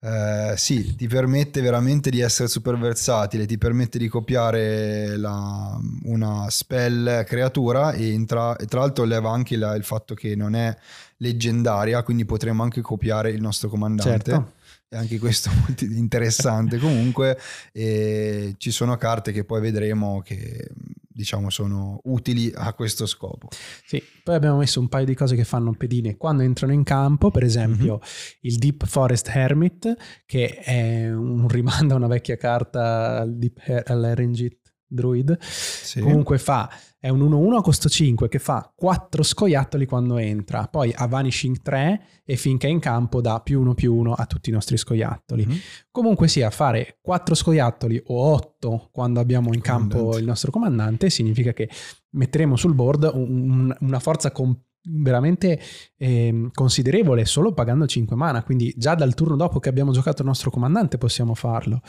eh, 0.00 0.54
sì, 0.56 0.94
ti 0.94 1.06
permette 1.06 1.60
veramente 1.60 2.10
di 2.10 2.20
essere 2.20 2.48
super 2.48 2.76
versatile, 2.76 3.46
ti 3.46 3.58
permette 3.58 3.98
di 3.98 4.08
copiare 4.08 5.16
la, 5.16 5.78
una 6.04 6.48
spell 6.50 7.24
creatura 7.24 7.92
e, 7.92 8.22
tra, 8.26 8.56
e 8.56 8.66
tra 8.66 8.80
l'altro 8.80 9.04
leva 9.04 9.30
anche 9.30 9.56
la, 9.56 9.74
il 9.74 9.84
fatto 9.84 10.14
che 10.14 10.36
non 10.36 10.54
è 10.54 10.76
leggendaria, 11.18 12.02
quindi 12.02 12.24
potremmo 12.24 12.62
anche 12.62 12.80
copiare 12.82 13.30
il 13.30 13.40
nostro 13.40 13.68
comandante. 13.68 14.30
Certo 14.30 14.54
e 14.88 14.96
anche 14.96 15.18
questo 15.18 15.50
è 15.50 15.52
molto 15.66 15.84
interessante 15.84 16.78
comunque 16.78 17.36
ci 17.72 18.70
sono 18.70 18.96
carte 18.96 19.32
che 19.32 19.42
poi 19.42 19.60
vedremo 19.60 20.22
che 20.22 20.70
diciamo 21.16 21.48
sono 21.48 22.00
utili 22.04 22.52
a 22.54 22.74
questo 22.74 23.06
scopo. 23.06 23.48
Sì, 23.84 24.02
poi 24.22 24.34
abbiamo 24.34 24.58
messo 24.58 24.80
un 24.80 24.88
paio 24.88 25.06
di 25.06 25.14
cose 25.14 25.34
che 25.34 25.44
fanno 25.44 25.72
pedine 25.72 26.16
quando 26.16 26.42
entrano 26.42 26.74
in 26.74 26.82
campo, 26.82 27.30
per 27.30 27.42
esempio 27.42 27.94
mm-hmm. 27.94 28.40
il 28.42 28.56
Deep 28.56 28.84
Forest 28.84 29.30
Hermit, 29.32 29.96
che 30.26 30.58
è 30.58 31.10
un 31.10 31.48
rimando 31.48 31.94
a 31.94 31.96
una 31.96 32.06
vecchia 32.06 32.36
carta 32.36 33.20
al 33.20 33.34
Deep, 33.36 33.82
all'Erengit 33.86 34.65
Druid. 34.86 35.38
Sì. 35.40 36.00
Comunque 36.00 36.38
fa, 36.38 36.70
è 36.98 37.08
un 37.08 37.20
1-1 37.20 37.56
a 37.56 37.62
costo 37.62 37.88
5 37.88 38.28
che 38.28 38.38
fa 38.38 38.72
4 38.74 39.22
scoiattoli 39.22 39.86
quando 39.86 40.16
entra, 40.16 40.66
poi 40.66 40.92
ha 40.94 41.06
Vanishing 41.06 41.60
3 41.62 42.02
e 42.24 42.36
finché 42.36 42.66
è 42.66 42.70
in 42.70 42.80
campo 42.80 43.20
dà 43.20 43.40
più 43.40 43.60
1 43.60 43.74
più 43.74 43.94
1 43.94 44.12
a 44.12 44.26
tutti 44.26 44.50
i 44.50 44.52
nostri 44.52 44.76
scoiattoli. 44.76 45.46
Mm-hmm. 45.46 45.58
Comunque 45.90 46.28
sia, 46.28 46.50
fare 46.50 46.98
4 47.00 47.34
scoiattoli 47.34 48.02
o 48.06 48.32
8 48.34 48.88
quando 48.92 49.20
abbiamo 49.20 49.52
in 49.52 49.60
campo 49.60 50.18
il 50.18 50.24
nostro 50.24 50.50
comandante 50.50 51.10
significa 51.10 51.52
che 51.52 51.68
metteremo 52.10 52.56
sul 52.56 52.74
board 52.74 53.10
un, 53.12 53.74
una 53.80 53.98
forza 54.00 54.32
con 54.32 54.58
veramente 54.88 55.60
eh, 55.96 56.48
considerevole 56.52 57.24
solo 57.24 57.52
pagando 57.52 57.86
5 57.86 58.16
mana, 58.16 58.42
quindi 58.42 58.72
già 58.76 58.94
dal 58.94 59.14
turno 59.14 59.36
dopo 59.36 59.58
che 59.58 59.68
abbiamo 59.68 59.92
giocato 59.92 60.22
il 60.22 60.28
nostro 60.28 60.50
comandante 60.50 60.98
possiamo 60.98 61.34
farlo. 61.34 61.82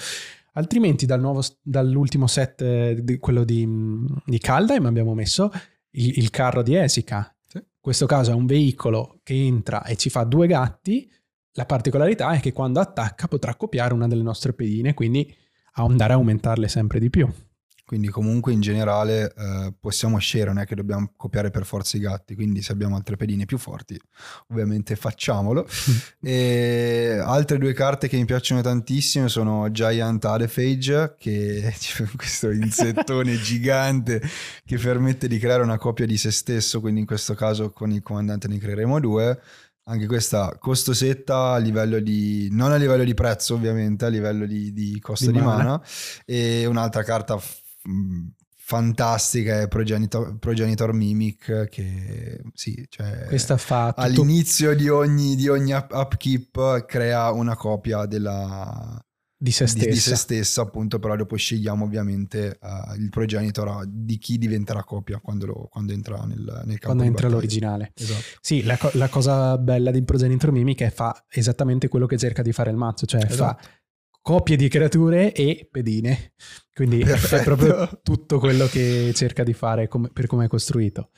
Altrimenti 0.57 1.05
dal 1.05 1.19
nuovo, 1.19 1.41
dall'ultimo 1.61 2.25
set, 2.25 2.61
eh, 2.63 3.17
quello 3.19 3.43
di, 3.43 3.67
di 4.25 4.39
Kaldheim, 4.39 4.87
abbiamo 4.87 5.13
messo 5.13 5.51
il, 5.91 6.17
il 6.17 6.29
carro 6.31 6.63
di 6.63 6.75
Esica. 6.75 7.31
Sì. 7.45 7.57
In 7.57 7.63
questo 7.79 8.07
caso 8.07 8.31
è 8.31 8.33
un 8.33 8.47
veicolo 8.47 9.19
che 9.21 9.35
entra 9.35 9.83
e 9.83 9.95
ci 9.97 10.09
fa 10.09 10.23
due 10.23 10.47
gatti. 10.47 11.09
La 11.53 11.65
particolarità 11.65 12.31
è 12.31 12.39
che 12.39 12.53
quando 12.53 12.79
attacca 12.79 13.27
potrà 13.27 13.53
copiare 13.55 13.93
una 13.93 14.07
delle 14.07 14.23
nostre 14.23 14.53
pedine, 14.53 14.95
quindi 14.95 15.31
andare 15.73 16.13
a 16.13 16.15
aumentarle 16.15 16.67
sempre 16.67 16.99
di 16.99 17.11
più. 17.11 17.31
Quindi 17.87 18.09
comunque 18.09 18.51
in 18.51 18.59
generale 18.59 19.33
eh, 19.33 19.73
possiamo 19.79 20.17
scegliere, 20.17 20.51
non 20.51 20.61
è 20.61 20.65
che 20.65 20.75
dobbiamo 20.75 21.13
copiare 21.15 21.51
per 21.51 21.65
forza 21.65 21.95
i 21.95 22.01
gatti, 22.01 22.35
quindi 22.35 22.61
se 22.61 22.73
abbiamo 22.73 22.97
altre 22.97 23.15
pedine 23.15 23.45
più 23.45 23.57
forti 23.57 23.97
ovviamente 24.49 24.97
facciamolo. 24.97 25.65
e 26.19 27.17
altre 27.23 27.57
due 27.57 27.71
carte 27.71 28.09
che 28.09 28.17
mi 28.17 28.25
piacciono 28.25 28.59
tantissimo 28.59 29.29
sono 29.29 29.71
Giant 29.71 30.25
Adephage, 30.25 31.15
che 31.17 31.63
è 31.63 32.05
questo 32.17 32.49
insettone 32.49 33.35
gigante 33.39 34.21
che 34.65 34.77
permette 34.77 35.29
di 35.29 35.39
creare 35.39 35.63
una 35.63 35.77
copia 35.77 36.05
di 36.05 36.17
se 36.17 36.31
stesso, 36.31 36.81
quindi 36.81 36.99
in 36.99 37.05
questo 37.05 37.35
caso 37.35 37.71
con 37.71 37.91
il 37.91 38.03
comandante 38.03 38.49
ne 38.49 38.57
creeremo 38.57 38.99
due. 38.99 39.39
Anche 39.85 40.07
questa 40.07 40.57
costosetta 40.59 41.53
a 41.53 41.57
livello 41.57 42.01
di, 42.01 42.49
non 42.51 42.73
a 42.73 42.75
livello 42.75 43.05
di 43.05 43.13
prezzo 43.13 43.53
ovviamente, 43.53 44.03
a 44.03 44.09
livello 44.09 44.45
di, 44.45 44.73
di 44.73 44.99
costo 44.99 45.27
di, 45.27 45.37
di 45.37 45.39
mana. 45.39 45.63
mana. 45.63 45.83
E 46.25 46.65
un'altra 46.65 47.03
carta 47.03 47.39
fantastica 48.55 49.61
è 49.61 49.67
Progenitor, 49.67 50.37
Progenitor, 50.39 50.91
Mimic 50.91 51.67
che 51.69 52.41
sì, 52.53 52.85
cioè 52.89 53.25
Questa 53.27 53.57
all'inizio 53.95 54.75
di 54.75 54.89
ogni, 54.89 55.35
di 55.35 55.47
ogni 55.47 55.71
upkeep 55.71 56.85
crea 56.85 57.31
una 57.31 57.55
copia 57.55 58.05
della, 58.05 59.01
di 59.39 59.51
se 59.51 59.67
stessa. 59.67 59.85
Di, 59.85 59.91
di, 59.91 59.99
se 59.99 60.15
stessa 60.15 60.63
appunto 60.63 60.97
però 60.97 61.15
dopo 61.15 61.35
scegliamo 61.35 61.85
ovviamente 61.85 62.57
uh, 62.59 62.95
il 62.95 63.09
progenitor 63.09 63.85
di 63.87 64.17
chi 64.17 64.39
diventerà 64.39 64.83
copia 64.83 65.19
quando, 65.19 65.45
lo, 65.45 65.67
quando 65.69 65.93
entra 65.93 66.25
nel, 66.25 66.39
nel 66.65 66.79
campo 66.79 66.85
quando 66.85 67.03
entra 67.03 67.29
l'originale 67.29 67.91
esatto. 67.93 68.21
sì 68.41 68.63
la, 68.63 68.77
la, 68.93 69.09
cosa 69.09 69.57
bella 69.59 69.91
di 69.91 70.03
progenitor 70.03 70.51
mimic 70.51 70.79
è 70.79 70.85
che 70.85 70.89
fa 70.89 71.25
esattamente 71.29 71.87
quello 71.87 72.07
che 72.07 72.17
cerca 72.17 72.41
di 72.41 72.51
fare 72.51 72.71
il 72.71 72.77
mazzo 72.77 73.05
cioè 73.05 73.25
esatto. 73.25 73.61
fa 73.61 73.69
copie 74.27 74.57
di 74.57 74.67
creature 74.67 75.31
e 75.31 75.69
pedine. 75.71 76.33
Quindi 76.73 76.97
Perfetto. 76.97 77.35
è 77.35 77.43
proprio 77.45 78.01
tutto 78.03 78.39
quello 78.39 78.65
che 78.65 79.13
cerca 79.15 79.41
di 79.41 79.53
fare 79.53 79.87
come, 79.87 80.09
per 80.11 80.27
come 80.27 80.43
è 80.43 80.47
costruito. 80.49 81.11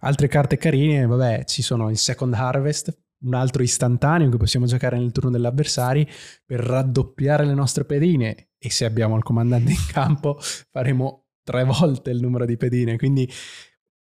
Altre 0.00 0.28
carte 0.28 0.58
carine, 0.58 1.06
vabbè, 1.06 1.44
ci 1.46 1.62
sono 1.62 1.88
il 1.88 1.96
Second 1.96 2.34
Harvest, 2.34 2.94
un 3.22 3.32
altro 3.32 3.62
istantaneo 3.62 4.28
che 4.28 4.36
possiamo 4.36 4.66
giocare 4.66 4.98
nel 4.98 5.10
turno 5.10 5.30
degli 5.30 5.46
avversari 5.46 6.06
per 6.44 6.60
raddoppiare 6.60 7.46
le 7.46 7.54
nostre 7.54 7.86
pedine 7.86 8.50
e 8.58 8.70
se 8.70 8.84
abbiamo 8.84 9.16
il 9.16 9.22
comandante 9.22 9.70
in 9.70 9.86
campo 9.90 10.38
faremo 10.70 11.28
tre 11.42 11.64
volte 11.64 12.10
il 12.10 12.20
numero 12.20 12.44
di 12.44 12.58
pedine. 12.58 12.98
Quindi 12.98 13.26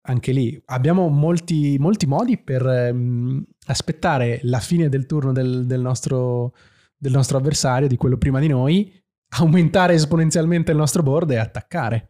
anche 0.08 0.32
lì 0.32 0.60
abbiamo 0.66 1.06
molti, 1.06 1.76
molti 1.78 2.06
modi 2.06 2.36
per 2.36 2.64
um, 2.64 3.44
aspettare 3.66 4.40
la 4.42 4.58
fine 4.58 4.88
del 4.88 5.06
turno 5.06 5.30
del, 5.30 5.66
del 5.66 5.80
nostro 5.80 6.52
del 7.00 7.12
nostro 7.12 7.38
avversario, 7.38 7.88
di 7.88 7.96
quello 7.96 8.18
prima 8.18 8.38
di 8.40 8.46
noi, 8.46 8.92
aumentare 9.38 9.94
esponenzialmente 9.94 10.70
il 10.70 10.76
nostro 10.76 11.02
board 11.02 11.30
e 11.30 11.38
attaccare. 11.38 12.08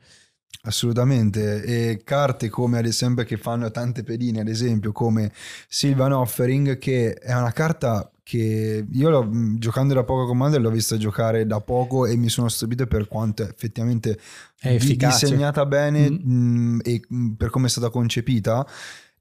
Assolutamente, 0.63 1.63
e 1.63 2.03
carte 2.03 2.49
come 2.49 2.79
ad 2.79 2.85
esempio 2.85 3.25
che 3.25 3.37
fanno 3.37 3.71
tante 3.71 4.03
pedine, 4.03 4.41
ad 4.41 4.49
esempio 4.49 4.91
come 4.91 5.33
Sylvan 5.69 6.13
Offering, 6.13 6.77
che 6.77 7.15
è 7.15 7.33
una 7.35 7.53
carta 7.53 8.11
che 8.23 8.85
io 8.91 9.31
giocando 9.57 9.95
da 9.95 10.05
poco 10.05 10.27
Commander 10.27 10.61
l'ho 10.61 10.71
vista 10.71 10.97
giocare 10.97 11.47
da 11.47 11.61
poco 11.61 12.05
e 12.05 12.17
mi 12.17 12.29
sono 12.29 12.49
stupito 12.49 12.87
per 12.87 13.09
quanto 13.09 13.43
effettivamente 13.43 14.19
è 14.59 14.75
efficace. 14.75 15.27
disegnata 15.27 15.65
bene 15.67 16.11
mm. 16.11 16.75
Mh, 16.75 16.81
e 16.85 17.01
per 17.37 17.51
come 17.51 17.67
è 17.67 17.71
stata 17.71 17.89
concepita. 17.89 18.67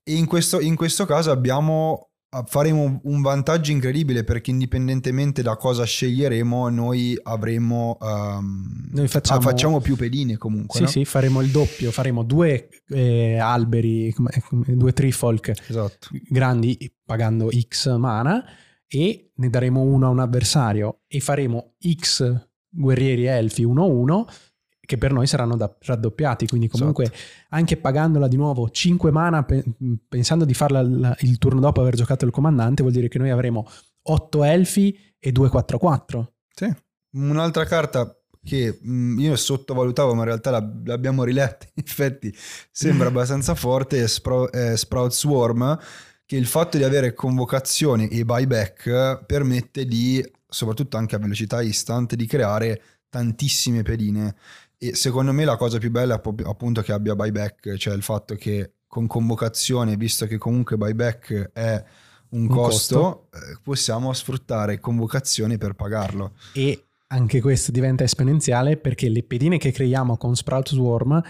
E 0.04 0.16
in 0.16 0.26
questo, 0.26 0.60
in 0.60 0.76
questo 0.76 1.06
caso 1.06 1.32
abbiamo 1.32 2.09
faremo 2.46 3.00
un 3.04 3.22
vantaggio 3.22 3.72
incredibile 3.72 4.24
perché 4.24 4.52
indipendentemente 4.52 5.42
da 5.42 5.56
cosa 5.56 5.84
sceglieremo 5.84 6.70
noi 6.70 7.20
avremo 7.24 7.98
um, 8.00 8.88
noi 8.92 9.08
facciamo, 9.08 9.42
facciamo, 9.42 9.82
più 9.82 9.96
pedine 9.96 10.38
comunque 10.38 10.78
sì 10.78 10.84
no? 10.84 10.90
sì 10.90 11.06
faremo 11.06 11.42
il 11.42 11.50
doppio 11.50 11.92
faremo 11.92 12.24
due 12.24 12.70
eh, 12.90 13.40
alberi 13.40 14.14
due 14.68 14.94
trifolk 14.94 15.54
esatto. 15.68 16.10
grandi 16.30 16.78
pagando 17.04 17.50
x 17.52 17.96
mana 17.98 18.44
e 18.88 19.32
ne 19.34 19.50
daremo 19.50 19.82
uno 19.82 20.06
a 20.06 20.10
un 20.10 20.20
avversario 20.20 21.00
e 21.08 21.20
faremo 21.20 21.74
x 21.80 22.48
guerrieri 22.70 23.26
elfi 23.26 23.66
1-1 23.66 24.26
che 24.90 24.98
per 24.98 25.14
noi 25.14 25.28
saranno 25.28 25.56
da, 25.56 25.72
raddoppiati, 25.82 26.48
quindi 26.48 26.68
comunque 26.68 27.04
esatto. 27.04 27.20
anche 27.50 27.78
pagandola 27.78 28.28
di 28.28 28.38
nuovo 28.38 28.72
5 28.72 29.12
mana, 29.12 29.44
pe- 29.44 29.64
pensando 30.08 30.46
di 30.46 30.56
farla 30.56 30.82
l- 30.82 31.16
il 31.20 31.38
turno 31.38 31.60
dopo 31.60 31.80
aver 31.80 31.94
giocato 31.94 32.26
il 32.26 32.32
comandante, 32.32 32.82
vuol 32.82 32.96
dire 32.96 33.08
che 33.08 33.20
noi 33.20 33.30
avremo 33.30 33.70
8 34.02 34.44
elfi 34.44 34.98
e 35.20 35.32
2 35.32 35.48
4-4. 35.50 36.26
Sì, 36.56 36.76
un'altra 37.18 37.66
carta 37.66 38.12
che 38.44 38.80
io 38.82 39.36
sottovalutavo, 39.36 40.16
ma 40.16 40.22
in 40.22 40.26
realtà 40.26 40.50
l'ab- 40.50 40.88
l'abbiamo 40.88 41.24
riletta, 41.24 41.68
in 41.72 41.84
effetti 41.86 42.36
sembra 42.72 43.10
abbastanza 43.10 43.54
forte, 43.54 44.02
è, 44.02 44.08
Spro- 44.08 44.50
è 44.50 44.76
Sprout 44.76 45.12
Swarm, 45.12 45.78
che 46.26 46.36
il 46.36 46.48
fatto 46.48 46.78
di 46.78 46.84
avere 46.84 47.14
convocazione 47.14 48.10
e 48.10 48.26
buyback 48.26 49.24
permette 49.28 49.86
di, 49.86 50.28
soprattutto 50.48 50.98
anche 50.98 51.14
a 51.14 51.20
velocità 51.20 51.62
instant, 51.62 52.16
di 52.16 52.26
creare 52.26 52.82
tantissime 53.08 53.84
pedine 53.84 54.36
e 54.82 54.96
secondo 54.96 55.34
me 55.34 55.44
la 55.44 55.58
cosa 55.58 55.78
più 55.78 55.92
bella 55.92 56.16
è 56.16 56.32
appunto 56.46 56.82
che 56.82 56.94
abbia 56.94 57.14
buyback, 57.14 57.76
cioè 57.76 57.94
il 57.94 58.02
fatto 58.02 58.36
che 58.36 58.76
con 58.88 59.08
convocazione, 59.08 59.98
visto 59.98 60.26
che 60.26 60.38
comunque 60.38 60.78
buyback 60.78 61.52
è 61.52 61.84
un, 62.30 62.44
un 62.44 62.48
costo, 62.48 63.28
costo, 63.30 63.30
eh, 63.34 63.60
possiamo 63.62 64.14
sfruttare 64.14 64.80
convocazione 64.80 65.58
per 65.58 65.74
pagarlo. 65.74 66.34
E 66.54 66.86
anche 67.08 67.42
questo 67.42 67.72
diventa 67.72 68.06
esponenziale 68.06 68.78
perché 68.78 69.10
le 69.10 69.24
pedine 69.24 69.58
che 69.58 69.72
creiamo 69.72 70.16
con 70.16 70.36
Sprout 70.36 70.70
Swarm 70.70 71.22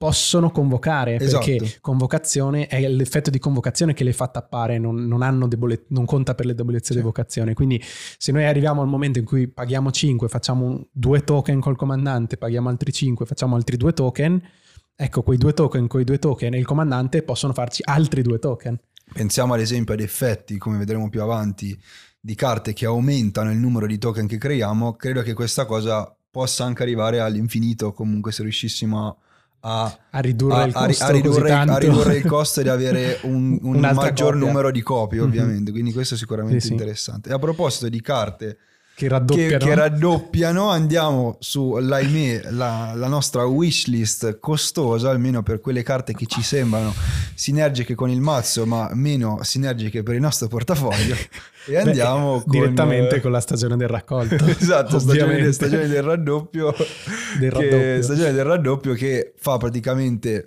possono 0.00 0.50
convocare 0.50 1.16
esatto. 1.16 1.44
perché 1.44 1.76
convocazione 1.82 2.68
è 2.68 2.88
l'effetto 2.88 3.28
di 3.28 3.38
convocazione 3.38 3.92
che 3.92 4.02
le 4.02 4.14
fa 4.14 4.28
tappare 4.28 4.78
non, 4.78 5.06
non, 5.06 5.46
debole, 5.46 5.84
non 5.88 6.06
conta 6.06 6.34
per 6.34 6.46
le 6.46 6.54
debolezze 6.54 6.86
sì. 6.86 6.92
di 6.94 7.00
evocazione 7.00 7.52
quindi 7.52 7.78
se 8.16 8.32
noi 8.32 8.46
arriviamo 8.46 8.80
al 8.80 8.88
momento 8.88 9.18
in 9.18 9.26
cui 9.26 9.46
paghiamo 9.46 9.90
5 9.90 10.26
facciamo 10.28 10.86
due 10.90 11.22
token 11.22 11.60
col 11.60 11.76
comandante 11.76 12.38
paghiamo 12.38 12.70
altri 12.70 12.94
5 12.94 13.26
facciamo 13.26 13.56
altri 13.56 13.76
due 13.76 13.92
token 13.92 14.42
ecco 14.96 15.22
quei 15.22 15.36
due 15.36 15.52
token 15.52 15.86
quei 15.86 16.04
due 16.04 16.18
token 16.18 16.54
e 16.54 16.58
il 16.58 16.64
comandante 16.64 17.22
possono 17.22 17.52
farci 17.52 17.82
altri 17.84 18.22
due 18.22 18.38
token 18.38 18.80
pensiamo 19.12 19.52
ad 19.52 19.60
esempio 19.60 19.92
ad 19.92 20.00
effetti 20.00 20.56
come 20.56 20.78
vedremo 20.78 21.10
più 21.10 21.20
avanti 21.20 21.78
di 22.18 22.34
carte 22.34 22.72
che 22.72 22.86
aumentano 22.86 23.52
il 23.52 23.58
numero 23.58 23.86
di 23.86 23.98
token 23.98 24.26
che 24.26 24.38
creiamo 24.38 24.94
credo 24.94 25.20
che 25.20 25.34
questa 25.34 25.66
cosa 25.66 26.10
possa 26.30 26.64
anche 26.64 26.82
arrivare 26.82 27.20
all'infinito 27.20 27.92
comunque 27.92 28.32
se 28.32 28.40
riuscissimo 28.40 29.06
a 29.06 29.16
a, 29.60 29.98
a, 30.10 30.18
ridurre, 30.20 30.62
a, 30.62 30.64
il 30.64 30.72
costo 30.72 31.04
a, 31.04 31.10
ridurre, 31.10 31.78
ridurre, 31.78 32.16
il 32.16 32.24
costo 32.24 32.62
di 32.62 32.68
avere 32.68 33.18
un, 33.24 33.58
un 33.62 33.78
maggior 33.78 34.32
copia. 34.32 34.46
numero 34.46 34.70
di 34.70 34.80
copie, 34.80 35.20
mhm. 35.20 35.26
ovviamente. 35.26 35.62
Mm-hmm. 35.62 35.72
Quindi 35.72 35.92
questo 35.92 36.14
è 36.14 36.16
sicuramente 36.16 36.60
sì, 36.60 36.72
interessante. 36.72 37.28
Sì. 37.28 37.34
A 37.34 37.38
proposito 37.38 37.88
di 37.88 38.00
carte 38.00 38.58
che 39.00 39.08
raddoppiano, 39.08 39.56
che, 39.56 39.64
che 39.64 39.74
raddoppiano 39.74 40.68
andiamo 40.68 41.36
su, 41.40 41.78
l'ahimè, 41.78 42.50
la, 42.50 42.92
la 42.94 43.08
nostra 43.08 43.46
wishlist 43.46 44.38
costosa, 44.38 45.08
almeno 45.08 45.42
per 45.42 45.60
quelle 45.60 45.82
carte 45.82 46.12
che 46.12 46.26
ci 46.26 46.42
sembrano 46.42 46.92
sinergiche 47.34 47.94
con 47.94 48.10
il 48.10 48.20
mazzo, 48.20 48.66
ma 48.66 48.90
meno 48.92 49.38
sinergiche 49.42 50.02
per 50.02 50.16
il 50.16 50.20
nostro 50.20 50.48
portafoglio. 50.48 51.16
E 51.66 51.76
andiamo 51.76 52.38
Beh, 52.38 52.42
con... 52.44 52.50
direttamente 52.52 53.20
con 53.20 53.32
la 53.32 53.40
stagione 53.40 53.76
del 53.76 53.86
raccolto. 53.86 54.46
esatto, 54.48 54.98
stagione, 54.98 55.52
stagione, 55.52 55.88
del 55.88 56.02
raddoppio. 56.02 56.74
del 57.38 57.50
raddoppio. 57.50 57.78
Che, 57.78 57.98
stagione 58.00 58.32
del 58.32 58.44
raddoppio 58.44 58.94
che 58.94 59.34
fa 59.36 59.58
praticamente 59.58 60.36
eh, 60.36 60.46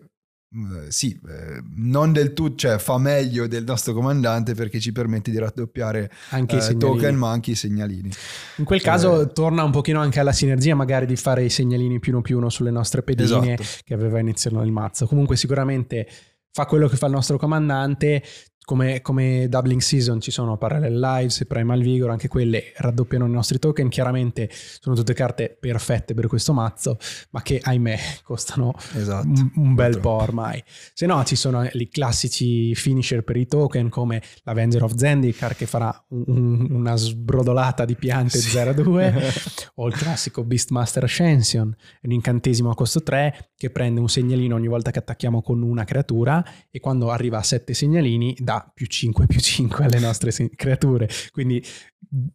sì, 0.90 1.20
eh, 1.28 1.64
non 1.76 2.12
del 2.12 2.34
tutto, 2.34 2.56
cioè 2.56 2.78
fa 2.78 2.98
meglio 2.98 3.48
del 3.48 3.64
nostro 3.64 3.94
comandante 3.94 4.54
perché 4.54 4.80
ci 4.80 4.92
permette 4.92 5.32
di 5.32 5.40
raddoppiare 5.40 6.12
anche 6.30 6.58
eh, 6.58 6.72
i 6.72 6.78
token 6.78 7.16
ma 7.16 7.32
anche 7.32 7.52
i 7.52 7.56
segnalini. 7.56 8.12
In 8.58 8.66
quel 8.66 8.82
caso 8.82 9.22
eh, 9.22 9.34
torna 9.34 9.64
un 9.64 9.72
pochino 9.72 10.00
anche 10.00 10.20
alla 10.20 10.32
sinergia 10.32 10.76
magari 10.76 11.06
di 11.06 11.16
fare 11.16 11.44
i 11.44 11.50
segnalini 11.50 12.00
più 12.00 12.12
uno 12.14 12.22
più 12.22 12.38
uno 12.38 12.50
sulle 12.50 12.72
nostre 12.72 13.02
pedine 13.02 13.54
esatto. 13.54 13.82
che 13.84 13.94
aveva 13.94 14.20
iniziato 14.20 14.60
nel 14.60 14.72
mazzo. 14.72 15.08
Comunque 15.08 15.36
sicuramente 15.38 16.08
fa 16.52 16.68
quello 16.68 16.88
che 16.88 16.98
fa 16.98 17.08
il 17.08 17.14
nostro 17.14 17.38
comandante, 17.38 18.22
come, 18.66 19.02
come, 19.02 19.48
doubling 19.50 19.82
season 19.82 20.22
ci 20.22 20.32
sono 20.32 20.58
Parallel 20.58 20.98
Lives 21.00 21.42
e 21.42 21.46
Primal 21.46 21.82
Vigor, 21.82 22.10
anche 22.10 22.28
quelle 22.28 22.72
raddoppiano 22.78 23.26
i 23.26 23.30
nostri 23.30 23.60
token. 23.60 23.90
Chiaramente 23.90 24.50
sono 24.52 24.96
tutte 24.96 25.14
carte 25.14 25.56
perfette 25.60 26.14
per 26.14 26.28
questo 26.28 26.54
mazzo, 26.54 26.98
ma 27.32 27.42
che 27.42 27.60
ahimè 27.62 27.98
costano 28.24 28.74
esatto, 28.96 29.28
un, 29.28 29.52
un, 29.56 29.76
bel 29.76 30.00
po' 30.00 30.12
ormai. 30.12 30.64
Se 30.94 31.06
no, 31.06 31.24
ci 31.26 31.36
sono 31.36 31.68
i 31.72 31.90
classici 31.90 32.74
finisher 32.76 33.24
per 33.24 33.38
i 33.38 33.46
token 33.46 33.90
come 33.90 34.22
l'Avenger 34.44 34.84
of 34.84 34.96
Zendikar 34.96 35.56
che 35.56 35.66
farà 35.66 36.06
un, 36.10 36.68
una 36.72 36.96
sbrodolata 36.96 37.86
di 37.86 37.96
piante 37.96 38.38
sì. 38.38 38.58
0-2, 38.58 39.72
o 39.76 39.88
il 39.88 39.94
classico 39.94 40.44
Beastmaster 40.44 41.04
Ascension, 41.04 41.76
un 42.02 42.12
incantesimo 42.12 42.70
a 42.70 42.76
costo 42.76 43.04
3 43.04 43.52
che 43.58 43.70
prende 43.70 44.00
un 44.00 44.10
segnalino 44.10 44.56
ogni 44.56 44.68
volta 44.68 44.92
che 44.92 45.00
attacchiamo 45.00 45.42
con 45.42 45.62
una 45.62 45.84
creatura 45.84 46.44
e 46.70 46.80
quando 46.80 47.10
arriva 47.12 47.38
a 47.38 47.44
7 47.44 47.74
segnalini 47.74 48.36
dà 48.40 48.53
dà 48.54 48.72
più 48.74 48.86
5 48.86 49.26
più 49.26 49.40
5 49.40 49.86
alle 49.86 50.00
nostre 50.00 50.32
creature. 50.56 51.10
Quindi 51.32 51.64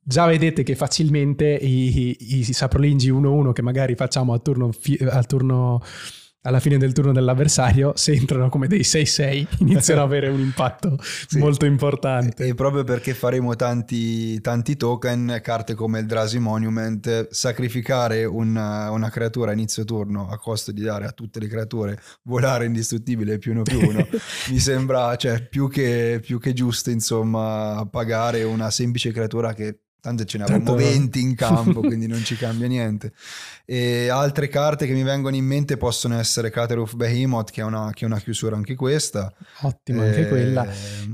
già 0.02 0.26
vedete 0.26 0.62
che 0.62 0.74
facilmente 0.74 1.46
i, 1.46 2.16
i, 2.18 2.38
i 2.40 2.52
saprolingi 2.52 3.10
1-1 3.10 3.52
che 3.52 3.62
magari 3.62 3.94
facciamo 3.94 4.32
al 4.32 4.42
turno, 4.42 4.70
al 5.10 5.26
turno 5.26 5.82
alla 6.42 6.60
fine 6.60 6.78
del 6.78 6.92
turno 6.92 7.12
dell'avversario, 7.12 7.92
se 7.96 8.12
entrano 8.12 8.48
come 8.48 8.68
dei 8.68 8.80
6-6, 8.80 9.46
iniziano 9.60 10.02
ad 10.02 10.06
avere 10.06 10.28
un 10.28 10.40
impatto 10.40 10.96
sì. 11.00 11.38
molto 11.38 11.66
importante. 11.66 12.46
E 12.46 12.54
proprio 12.54 12.84
perché 12.84 13.12
faremo 13.14 13.56
tanti, 13.56 14.40
tanti 14.40 14.76
token, 14.76 15.40
carte 15.42 15.74
come 15.74 16.00
il 16.00 16.06
Drasi 16.06 16.38
Monument, 16.38 17.28
sacrificare 17.30 18.24
una, 18.24 18.90
una, 18.90 19.10
creatura 19.10 19.50
a 19.50 19.54
inizio 19.54 19.84
turno 19.84 20.28
a 20.28 20.38
costo 20.38 20.70
di 20.70 20.82
dare 20.82 21.06
a 21.06 21.12
tutte 21.12 21.40
le 21.40 21.48
creature 21.48 21.98
volare 22.24 22.66
indistruttibile 22.66 23.38
più 23.38 23.52
uno 23.52 23.62
più 23.62 23.80
uno, 23.80 24.06
mi 24.50 24.58
sembra 24.58 25.16
cioè, 25.16 25.46
più, 25.48 25.68
che, 25.68 26.20
più 26.22 26.38
che 26.38 26.52
giusto 26.52 26.90
insomma 26.90 27.86
pagare 27.90 28.42
una 28.44 28.70
semplice 28.70 29.12
creatura 29.12 29.54
che 29.54 29.80
Tanto 30.00 30.24
ce 30.24 30.38
ne 30.38 30.44
avevamo 30.44 30.76
20 30.76 31.20
in 31.20 31.34
campo, 31.34 31.80
quindi 31.80 32.06
non 32.06 32.22
ci 32.22 32.36
cambia 32.38 32.68
niente. 32.68 33.12
E 33.64 34.08
altre 34.08 34.48
carte 34.48 34.86
che 34.86 34.92
mi 34.92 35.02
vengono 35.02 35.34
in 35.34 35.44
mente 35.44 35.76
possono 35.76 36.18
essere 36.18 36.50
Cateroof 36.50 36.94
Behemoth, 36.94 37.50
che 37.50 37.62
è, 37.62 37.64
una, 37.64 37.90
che 37.92 38.04
è 38.04 38.06
una 38.06 38.20
chiusura 38.20 38.56
anche 38.56 38.76
questa. 38.76 39.32
Ottima 39.62 40.04
e... 40.04 40.08
anche 40.08 40.28
quella. 40.28 40.66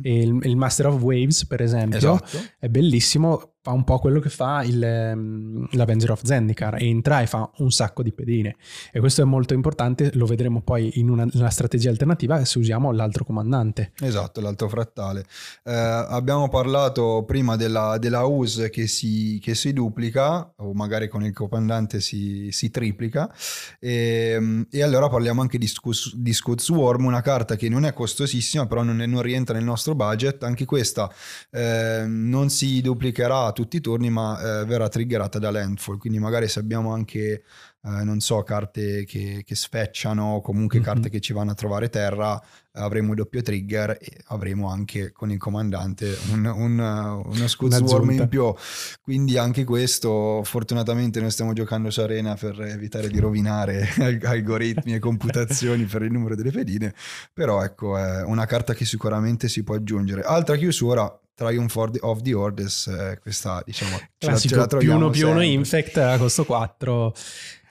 E 0.03 0.19
il, 0.19 0.39
il, 0.43 0.57
Master 0.57 0.89
of 0.89 1.01
Waves, 1.01 1.47
per 1.47 1.63
esempio, 1.63 1.97
esatto. 1.97 2.39
è 2.59 2.69
bellissimo 2.69 3.54
fa 3.65 3.71
un 3.71 3.83
po' 3.83 3.99
quello 3.99 4.21
che 4.21 4.29
fa 4.29 4.63
il, 4.63 5.11
um, 5.15 5.67
l'Avenger 5.71 6.11
of 6.11 6.21
Zendikar, 6.23 6.77
entra 6.83 7.23
e 7.23 7.27
fa 7.27 7.51
un 7.57 7.71
sacco 7.71 8.03
di 8.03 8.13
pedine. 8.13 8.57
E 8.93 9.01
questo 9.01 9.23
è 9.23 9.25
molto 9.25 9.55
importante, 9.55 10.11
lo 10.17 10.27
vedremo 10.27 10.61
poi 10.61 10.99
in 10.99 11.09
una, 11.09 11.27
una 11.33 11.49
strategia 11.49 11.89
alternativa 11.89 12.45
se 12.45 12.59
usiamo 12.59 12.93
l'altro 12.93 13.25
comandante. 13.25 13.93
Esatto, 14.03 14.43
l'altro 14.43 14.69
frattale. 14.69 15.25
Eh, 15.63 15.73
abbiamo 15.73 16.51
parlato 16.51 17.25
prima 17.27 17.57
della, 17.57 17.97
della 17.97 18.27
US 18.27 18.69
che 18.71 18.87
si, 18.87 19.41
che 19.43 19.55
si, 19.55 19.73
duplica, 19.73 20.53
o 20.57 20.75
magari 20.75 21.09
con 21.09 21.25
il 21.25 21.33
comandante 21.33 22.03
si, 22.03 22.51
si 22.53 22.71
triplica, 22.71 23.35
e, 23.81 24.35
ehm, 24.35 24.67
e, 24.71 24.83
allora 24.83 25.09
parliamo 25.09 25.41
anche 25.41 25.57
di, 25.57 25.67
Scud, 25.67 26.13
di 26.17 26.35
Swarm, 26.35 27.07
una 27.07 27.23
carta 27.23 27.57
che 27.57 27.71
non 27.71 27.87
è 27.87 27.95
costosissima, 27.95 28.67
però 28.67 28.83
non, 28.83 29.01
è, 29.01 29.07
non 29.07 29.23
rientra 29.23 29.55
nel 29.55 29.65
nostro 29.65 29.95
budget, 29.95 30.43
anche 30.43 30.67
questa 30.67 31.11
eh, 31.51 32.05
non 32.07 32.51
si 32.51 32.83
duplicherà 32.83 33.53
tutti 33.55 33.79
i 33.79 33.81
turni, 33.81 34.11
ma 34.11 34.39
eh, 34.39 34.65
verrà 34.67 34.91
triggerata 34.91 35.39
da 35.39 35.51
landfall. 35.51 35.97
Quindi 35.97 36.19
magari 36.19 36.47
se 36.49 36.59
abbiamo 36.59 36.93
anche, 36.93 37.43
eh, 37.83 38.05
non 38.05 38.21
so, 38.21 38.43
carte 38.43 39.05
che, 39.07 39.43
che 39.47 39.55
sfecciano, 39.55 40.43
comunque 40.43 40.79
mm-hmm. 40.79 40.87
carte 40.87 41.09
che 41.09 41.21
ci 41.21 41.33
vanno 41.33 41.53
a 41.53 41.55
trovare 41.55 41.89
terra, 41.89 42.39
avremo 42.77 43.11
il 43.11 43.17
doppio 43.17 43.41
trigger 43.43 43.97
e 44.01 44.19
avremo 44.27 44.69
anche 44.69 45.13
con 45.13 45.31
il 45.31 45.39
comandante 45.39 46.17
un, 46.33 46.45
un, 46.45 46.79
uno 47.25 47.49
Scud 47.49 47.75
Swarm 47.75 48.11
in 48.11 48.29
più. 48.29 48.53
Quindi 49.01 49.39
anche 49.39 49.65
questo, 49.65 50.43
fortunatamente 50.45 51.21
noi 51.21 51.31
stiamo 51.31 51.53
giocando 51.53 51.91
su 51.91 52.01
Arena 52.01 52.35
per 52.35 52.61
evitare 52.61 53.09
di 53.09 53.19
rovinare 53.19 53.89
algoritmi 54.23 54.95
e 54.95 54.99
computazioni 54.99 55.85
per 55.85 56.03
il 56.03 56.13
numero 56.13 56.35
delle 56.35 56.51
pedine, 56.51 56.95
però 57.33 57.63
ecco 57.63 57.97
è 57.97 58.23
una 58.25 58.47
carta 58.47 58.75
che 58.75 58.85
sicuramente 58.85 59.49
si 59.49 59.63
può 59.63 59.77
aggiungere. 59.77 60.23
Altra 60.23 60.57
chiusura, 60.57 61.19
Triumph 61.35 61.77
of 62.01 62.23
the 62.23 62.35
Orders, 62.35 62.87
eh, 62.87 63.19
questa 63.21 63.63
diciamo 63.65 63.99
Classico, 64.17 64.55
ce 64.55 64.61
la, 64.61 64.67
ce 64.67 64.77
la 64.77 64.81
più 64.81 64.95
uno 64.95 65.11
più 65.11 65.29
uno 65.29 65.43
infect 65.43 65.97
a 65.97 66.17
costo 66.17 66.45
4 66.45 67.15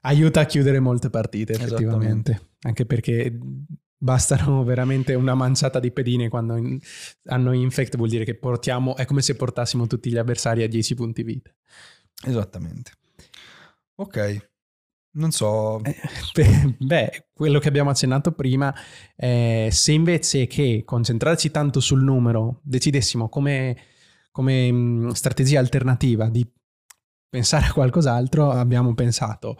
aiuta 0.02 0.41
a 0.41 0.45
chiudere 0.45 0.80
molte 0.80 1.10
partite 1.10 1.54
effettivamente, 1.54 2.49
anche 2.62 2.86
perché 2.86 3.38
bastano 4.04 4.65
veramente 4.65 5.13
una 5.13 5.34
manciata 5.34 5.80
di 5.80 5.91
pedine 5.91 6.28
quando 6.28 6.58
in, 6.58 6.78
hanno 7.26 7.54
infect 7.54 7.95
vuol 7.95 8.10
dire 8.10 8.26
che 8.26 8.36
portiamo, 8.36 8.97
è 8.97 9.06
come 9.06 9.21
se 9.21 9.36
portassimo 9.36 9.88
tutti 9.88 10.12
gli 10.12 10.17
avversari 10.17 10.62
a 10.63 10.67
10 10.67 10.95
punti 10.95 11.23
vita. 11.23 11.52
Esattamente. 12.26 12.91
Ok, 13.95 14.52
non 15.13 15.32
so. 15.32 15.82
Eh, 15.84 16.76
beh, 16.80 17.28
quello 17.34 17.60
che 17.60 17.67
abbiamo 17.67 17.89
accennato 17.89 18.32
prima, 18.32 18.73
eh, 19.15 19.69
se 19.71 19.91
invece 19.91 20.47
che 20.47 20.84
concentrarci 20.86 21.52
tanto 21.52 21.80
sul 21.80 22.04
numero, 22.04 22.60
decidessimo 22.63 23.30
come, 23.30 23.78
come 24.32 24.71
mh, 24.71 25.12
strategia 25.12 25.60
alternativa 25.60 26.30
di 26.30 26.47
pensare 27.34 27.65
a 27.65 27.73
qualcos'altro, 27.73 28.52
abbiamo 28.52 28.93
pensato. 28.93 29.58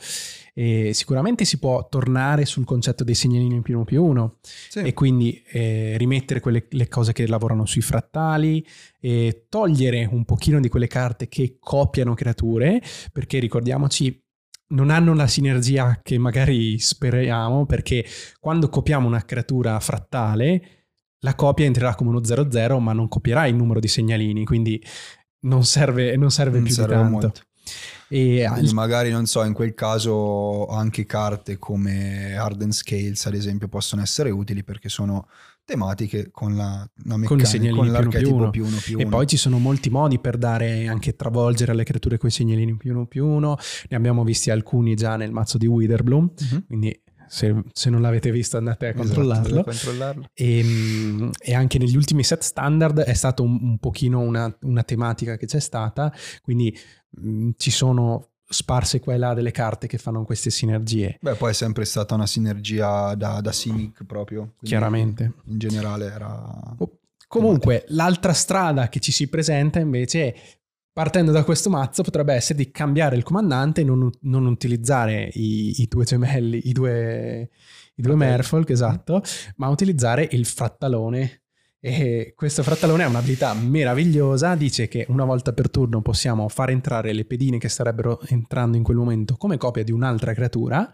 Eh, 0.54 0.92
sicuramente 0.94 1.44
si 1.44 1.58
può 1.58 1.88
tornare 1.90 2.46
sul 2.46 2.66
concetto 2.66 3.04
dei 3.04 3.16
segnalini 3.16 3.64
più 3.64 3.74
uno 3.74 3.84
più 3.84 4.04
uno 4.04 4.38
sì. 4.42 4.82
e 4.82 4.94
quindi 4.94 5.42
eh, 5.52 5.98
rimettere 5.98 6.40
quelle 6.40 6.68
le 6.70 6.88
cose 6.88 7.14
che 7.14 7.26
lavorano 7.26 7.66
sui 7.66 7.82
frattali, 7.82 8.64
e 9.00 9.48
togliere 9.50 10.08
un 10.10 10.24
pochino 10.24 10.60
di 10.60 10.70
quelle 10.70 10.86
carte 10.86 11.28
che 11.28 11.58
copiano 11.60 12.14
creature, 12.14 12.80
perché 13.12 13.40
ricordiamoci 13.40 14.23
non 14.74 14.90
hanno 14.90 15.14
la 15.14 15.28
sinergia 15.28 16.00
che 16.02 16.18
magari 16.18 16.80
speriamo 16.80 17.66
perché 17.66 18.06
quando 18.40 18.70
copiamo 18.70 19.08
una 19.08 19.24
creatura 19.26 19.80
frattale 19.80 20.62
la 21.20 21.36
copia 21.36 21.66
entrerà 21.66 21.96
come 21.96 22.10
uno 22.10 22.20
0-0 22.20 22.80
ma 22.80 22.94
non 22.94 23.08
copierà 23.08 23.48
il 23.48 23.56
numero 23.56 23.80
di 23.80 23.88
segnalini 23.88 24.46
quindi 24.46 24.82
non 25.44 25.64
serve, 25.66 26.16
non 26.16 26.32
serve 26.32 26.58
non 26.58 26.64
più 26.64 26.74
serve 26.74 26.94
tanto. 26.94 27.10
Molto. 27.10 27.42
E 28.10 28.46
Quindi 28.48 28.74
magari, 28.74 29.10
non 29.10 29.26
so, 29.26 29.44
in 29.44 29.54
quel 29.54 29.74
caso 29.74 30.68
anche 30.68 31.06
carte 31.06 31.58
come 31.58 32.36
Harden 32.36 32.72
Scales, 32.72 33.26
ad 33.26 33.34
esempio, 33.34 33.68
possono 33.68 34.02
essere 34.02 34.30
utili 34.30 34.64
perché 34.64 34.90
sono 34.90 35.28
tematiche 35.66 36.30
con 36.32 36.56
la, 36.56 36.88
la 37.06 37.18
meccanica, 37.18 37.70
con, 37.70 37.78
con 37.78 37.92
l'archetipo 37.92 38.30
più 38.30 38.36
uno. 38.36 38.50
più 38.50 38.66
uno 38.66 38.78
più 38.78 38.96
uno. 38.96 39.06
E 39.06 39.10
poi 39.10 39.28
ci 39.28 39.38
sono 39.38 39.60
molti 39.60 39.90
modi 39.90 40.20
per 40.20 40.38
dare 40.38 40.88
anche 40.88 41.16
travolgere 41.16 41.72
alle 41.72 41.84
creature 41.84 42.18
con 42.18 42.30
i 42.30 42.32
segnalini 42.32 42.76
più 42.76 42.92
uno 42.92 43.06
più 43.06 43.26
uno. 43.26 43.58
Ne 43.90 43.98
abbiamo 43.98 44.24
visti 44.24 44.50
alcuni 44.50 44.96
già 44.96 45.16
nel 45.16 45.32
mazzo 45.32 45.58
di 45.58 45.68
Witherbloom, 45.68 46.34
uh-huh. 46.38 46.66
quindi 46.66 47.02
se, 47.28 47.64
se, 47.72 47.90
non 47.90 48.02
l'avete 48.02 48.32
visto 48.32 48.58
andate 48.58 48.88
a 48.88 48.90
esatto, 48.90 49.06
controllarlo. 49.06 49.64
controllarlo. 49.64 50.26
E, 50.34 50.60
ehm, 50.60 51.32
e, 51.40 51.54
anche 51.54 51.78
negli 51.78 51.96
ultimi 51.96 52.24
set 52.24 52.42
standard 52.42 53.00
è 53.00 53.14
stata 53.14 53.42
un, 53.42 53.58
un 53.62 53.78
pochino 53.80 54.20
una, 54.20 54.56
una, 54.62 54.84
tematica 54.84 55.38
che 55.38 55.46
c'è 55.46 55.60
stata, 55.60 56.14
quindi 56.42 56.78
mh, 57.10 57.30
mm, 57.30 57.50
ci 57.58 57.72
sono 57.72 58.33
sparse 58.54 59.00
qua 59.00 59.14
e 59.14 59.18
là 59.18 59.34
delle 59.34 59.52
carte 59.52 59.88
che 59.88 59.98
fanno 59.98 60.24
queste 60.24 60.50
sinergie. 60.50 61.18
Beh, 61.20 61.36
poi 61.36 61.52
è 61.52 61.54
sempre 61.54 61.86
stata 61.86 62.16
una 62.16 62.28
sinergia 62.28 63.16
da, 63.16 63.42
da 63.42 63.52
Simic 63.52 64.04
proprio. 64.06 64.54
Chiaramente. 64.62 65.34
In 65.46 65.58
generale 65.58 66.06
era... 66.06 66.76
Oh, 66.78 67.00
comunque, 67.28 67.86
l'altra 67.90 68.34
strada 68.34 68.90
che 68.90 69.00
ci 69.00 69.12
si 69.12 69.28
presenta 69.28 69.80
invece 69.80 70.36
partendo 70.94 71.32
da 71.32 71.44
questo 71.44 71.72
mazzo 71.72 72.04
potrebbe 72.04 72.36
essere 72.36 72.60
di 72.60 72.70
cambiare 72.70 73.16
il 73.16 73.24
comandante 73.24 73.82
e 73.82 73.84
non, 73.84 74.10
non 74.22 74.46
utilizzare 74.46 75.30
i, 75.34 75.82
i, 75.82 75.88
due 75.88 76.06
gemelli, 76.06 76.68
i 76.68 76.72
due, 76.72 77.50
i 77.96 78.02
due 78.02 78.16
Merfolk, 78.16 78.70
esatto, 78.70 79.18
mm. 79.18 79.52
ma 79.56 79.70
utilizzare 79.70 80.28
il 80.32 80.46
frattalone 80.46 81.43
e 81.86 82.32
questo 82.34 82.64
frattalone 82.64 83.04
ha 83.04 83.10
un'abilità 83.10 83.54
meravigliosa, 83.54 84.56
dice 84.56 84.88
che 84.88 85.06
una 85.10 85.26
volta 85.26 85.52
per 85.52 85.70
turno 85.70 86.02
possiamo 86.02 86.48
far 86.48 86.70
entrare 86.70 87.12
le 87.12 87.26
pedine 87.26 87.58
che 87.58 87.68
starebbero 87.68 88.22
entrando 88.28 88.78
in 88.78 88.84
quel 88.84 88.96
momento 88.96 89.36
come 89.36 89.58
copia 89.58 89.84
di 89.84 89.92
un'altra 89.92 90.34
creatura 90.34 90.90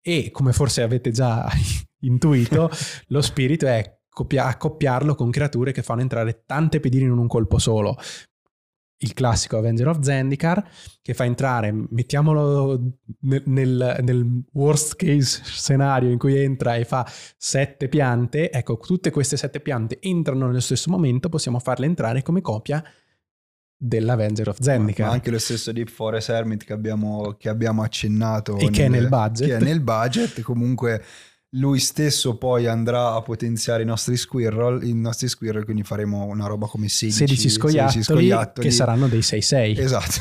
e 0.00 0.30
come 0.30 0.54
forse 0.54 0.80
avete 0.80 1.10
già 1.10 1.46
intuito, 2.00 2.70
lo 3.08 3.20
spirito 3.20 3.66
è 3.66 3.98
accoppiarlo 4.08 5.14
con 5.14 5.30
creature 5.30 5.70
che 5.70 5.82
fanno 5.82 6.00
entrare 6.00 6.44
tante 6.46 6.80
pedine 6.80 7.04
in 7.04 7.10
un 7.10 7.26
colpo 7.26 7.58
solo. 7.58 7.98
Il 9.02 9.14
classico 9.14 9.58
Avenger 9.58 9.88
of 9.88 10.00
Zendikar 10.00 10.64
che 11.00 11.14
fa 11.14 11.24
entrare, 11.24 11.72
mettiamolo 11.90 12.80
nel, 13.20 13.42
nel, 13.46 13.98
nel, 14.02 14.42
worst 14.52 14.96
case 14.96 15.40
scenario 15.44 16.10
in 16.10 16.18
cui 16.18 16.36
entra 16.38 16.76
e 16.76 16.84
fa 16.84 17.06
sette 17.36 17.88
piante, 17.88 18.50
ecco 18.50 18.78
tutte 18.78 19.10
queste 19.10 19.36
sette 19.36 19.60
piante 19.60 19.98
entrano 20.00 20.46
nello 20.46 20.60
stesso 20.60 20.90
momento, 20.90 21.28
possiamo 21.28 21.58
farle 21.58 21.86
entrare 21.86 22.22
come 22.22 22.40
copia 22.40 22.82
dell'Avenger 23.76 24.48
of 24.48 24.60
Zendikar. 24.60 25.08
Ma 25.08 25.12
anche 25.12 25.30
lo 25.30 25.40
stesso 25.40 25.72
Deep 25.72 25.88
Forest 25.88 26.28
Hermit 26.28 26.64
che 26.64 26.72
abbiamo, 26.72 27.34
che 27.36 27.48
abbiamo 27.48 27.82
accennato. 27.82 28.56
E 28.56 28.64
nel, 28.64 28.70
che 28.70 28.84
è 28.84 28.88
nel 28.88 29.08
budget. 29.08 29.48
Che 29.48 29.56
è 29.56 29.60
nel 29.60 29.80
budget, 29.80 30.40
comunque 30.42 31.02
lui 31.54 31.80
stesso 31.80 32.36
poi 32.36 32.66
andrà 32.66 33.12
a 33.14 33.20
potenziare 33.20 33.82
i 33.82 33.86
nostri 33.86 34.16
squirrel, 34.16 34.82
i 34.84 34.94
nostri 34.94 35.28
squirrel 35.28 35.64
quindi 35.64 35.82
faremo 35.82 36.24
una 36.24 36.46
roba 36.46 36.66
come 36.66 36.88
16, 36.88 37.26
16, 37.26 37.50
scoiattoli, 37.50 38.02
16 38.02 38.12
scoiattoli, 38.12 38.66
che 38.66 38.72
saranno 38.72 39.06
dei 39.06 39.20
6-6. 39.20 39.78
Esatto. 39.78 40.20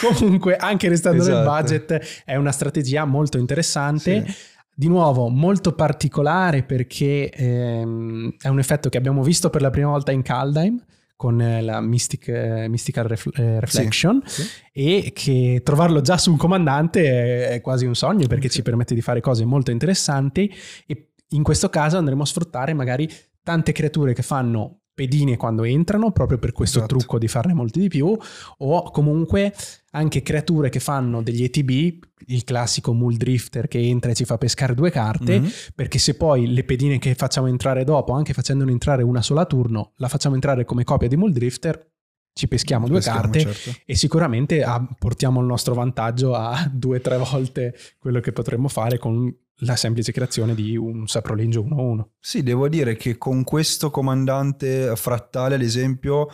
Comunque, 0.18 0.56
anche 0.56 0.88
restando 0.88 1.22
esatto. 1.22 1.36
nel 1.36 1.44
budget, 1.46 2.22
è 2.24 2.36
una 2.36 2.52
strategia 2.52 3.04
molto 3.06 3.38
interessante. 3.38 4.24
Sì. 4.26 4.34
Di 4.72 4.88
nuovo, 4.88 5.28
molto 5.28 5.74
particolare 5.74 6.62
perché 6.62 7.30
ehm, 7.30 8.34
è 8.40 8.48
un 8.48 8.58
effetto 8.58 8.88
che 8.88 8.96
abbiamo 8.96 9.22
visto 9.22 9.50
per 9.50 9.60
la 9.60 9.68
prima 9.68 9.90
volta 9.90 10.10
in 10.10 10.22
Kaldheim 10.22 10.82
con 11.20 11.38
eh, 11.38 11.60
la 11.60 11.82
Mystic, 11.82 12.28
eh, 12.28 12.66
Mystical 12.70 13.04
Ref- 13.04 13.38
eh, 13.38 13.60
Reflection 13.60 14.22
sì, 14.24 14.42
sì. 14.42 14.50
e 14.72 15.10
che 15.12 15.60
trovarlo 15.62 16.00
già 16.00 16.16
su 16.16 16.30
un 16.30 16.38
comandante 16.38 17.04
è, 17.04 17.48
è 17.50 17.60
quasi 17.60 17.84
un 17.84 17.94
sogno 17.94 18.26
perché 18.26 18.48
sì. 18.48 18.54
ci 18.54 18.62
permette 18.62 18.94
di 18.94 19.02
fare 19.02 19.20
cose 19.20 19.44
molto 19.44 19.70
interessanti 19.70 20.50
e 20.86 21.10
in 21.32 21.42
questo 21.42 21.68
caso 21.68 21.98
andremo 21.98 22.22
a 22.22 22.24
sfruttare 22.24 22.72
magari 22.72 23.06
tante 23.42 23.72
creature 23.72 24.14
che 24.14 24.22
fanno 24.22 24.79
pedine 25.00 25.38
quando 25.38 25.64
entrano, 25.64 26.10
proprio 26.10 26.36
per 26.36 26.52
questo 26.52 26.80
esatto. 26.80 26.96
trucco 26.96 27.18
di 27.18 27.26
farne 27.26 27.54
molti 27.54 27.80
di 27.80 27.88
più, 27.88 28.14
o 28.58 28.90
comunque 28.90 29.54
anche 29.92 30.20
creature 30.20 30.68
che 30.68 30.78
fanno 30.78 31.22
degli 31.22 31.42
ETB, 31.42 32.04
il 32.26 32.44
classico 32.44 32.92
Mule 32.92 33.16
Drifter 33.16 33.66
che 33.66 33.78
entra 33.78 34.10
e 34.10 34.14
ci 34.14 34.26
fa 34.26 34.36
pescare 34.36 34.74
due 34.74 34.90
carte, 34.90 35.40
mm-hmm. 35.40 35.50
perché 35.74 35.98
se 35.98 36.16
poi 36.16 36.52
le 36.52 36.64
pedine 36.64 36.98
che 36.98 37.14
facciamo 37.14 37.46
entrare 37.46 37.82
dopo, 37.82 38.12
anche 38.12 38.34
facendone 38.34 38.72
entrare 38.72 39.02
una 39.02 39.22
sola 39.22 39.40
a 39.40 39.46
turno, 39.46 39.92
la 39.96 40.08
facciamo 40.08 40.34
entrare 40.34 40.66
come 40.66 40.84
copia 40.84 41.08
di 41.08 41.16
Mule 41.16 41.32
Drifter, 41.32 41.92
ci 42.32 42.48
peschiamo 42.48 42.86
due 42.86 42.96
peschiamo, 42.96 43.20
carte 43.20 43.40
certo. 43.40 43.80
e 43.84 43.94
sicuramente 43.94 44.62
ah, 44.62 44.86
portiamo 44.98 45.40
il 45.40 45.46
nostro 45.46 45.74
vantaggio 45.74 46.34
a 46.34 46.68
due 46.72 46.98
o 46.98 47.00
tre 47.00 47.18
volte 47.18 47.74
quello 47.98 48.20
che 48.20 48.32
potremmo 48.32 48.68
fare 48.68 48.98
con 48.98 49.34
la 49.62 49.76
semplice 49.76 50.12
creazione 50.12 50.54
di 50.54 50.76
un 50.76 51.06
saprolingo 51.06 51.60
1-1. 51.62 52.04
Sì, 52.18 52.42
devo 52.42 52.68
dire 52.68 52.96
che 52.96 53.18
con 53.18 53.44
questo 53.44 53.90
comandante 53.90 54.94
frattale, 54.96 55.56
ad 55.56 55.62
esempio, 55.62 56.28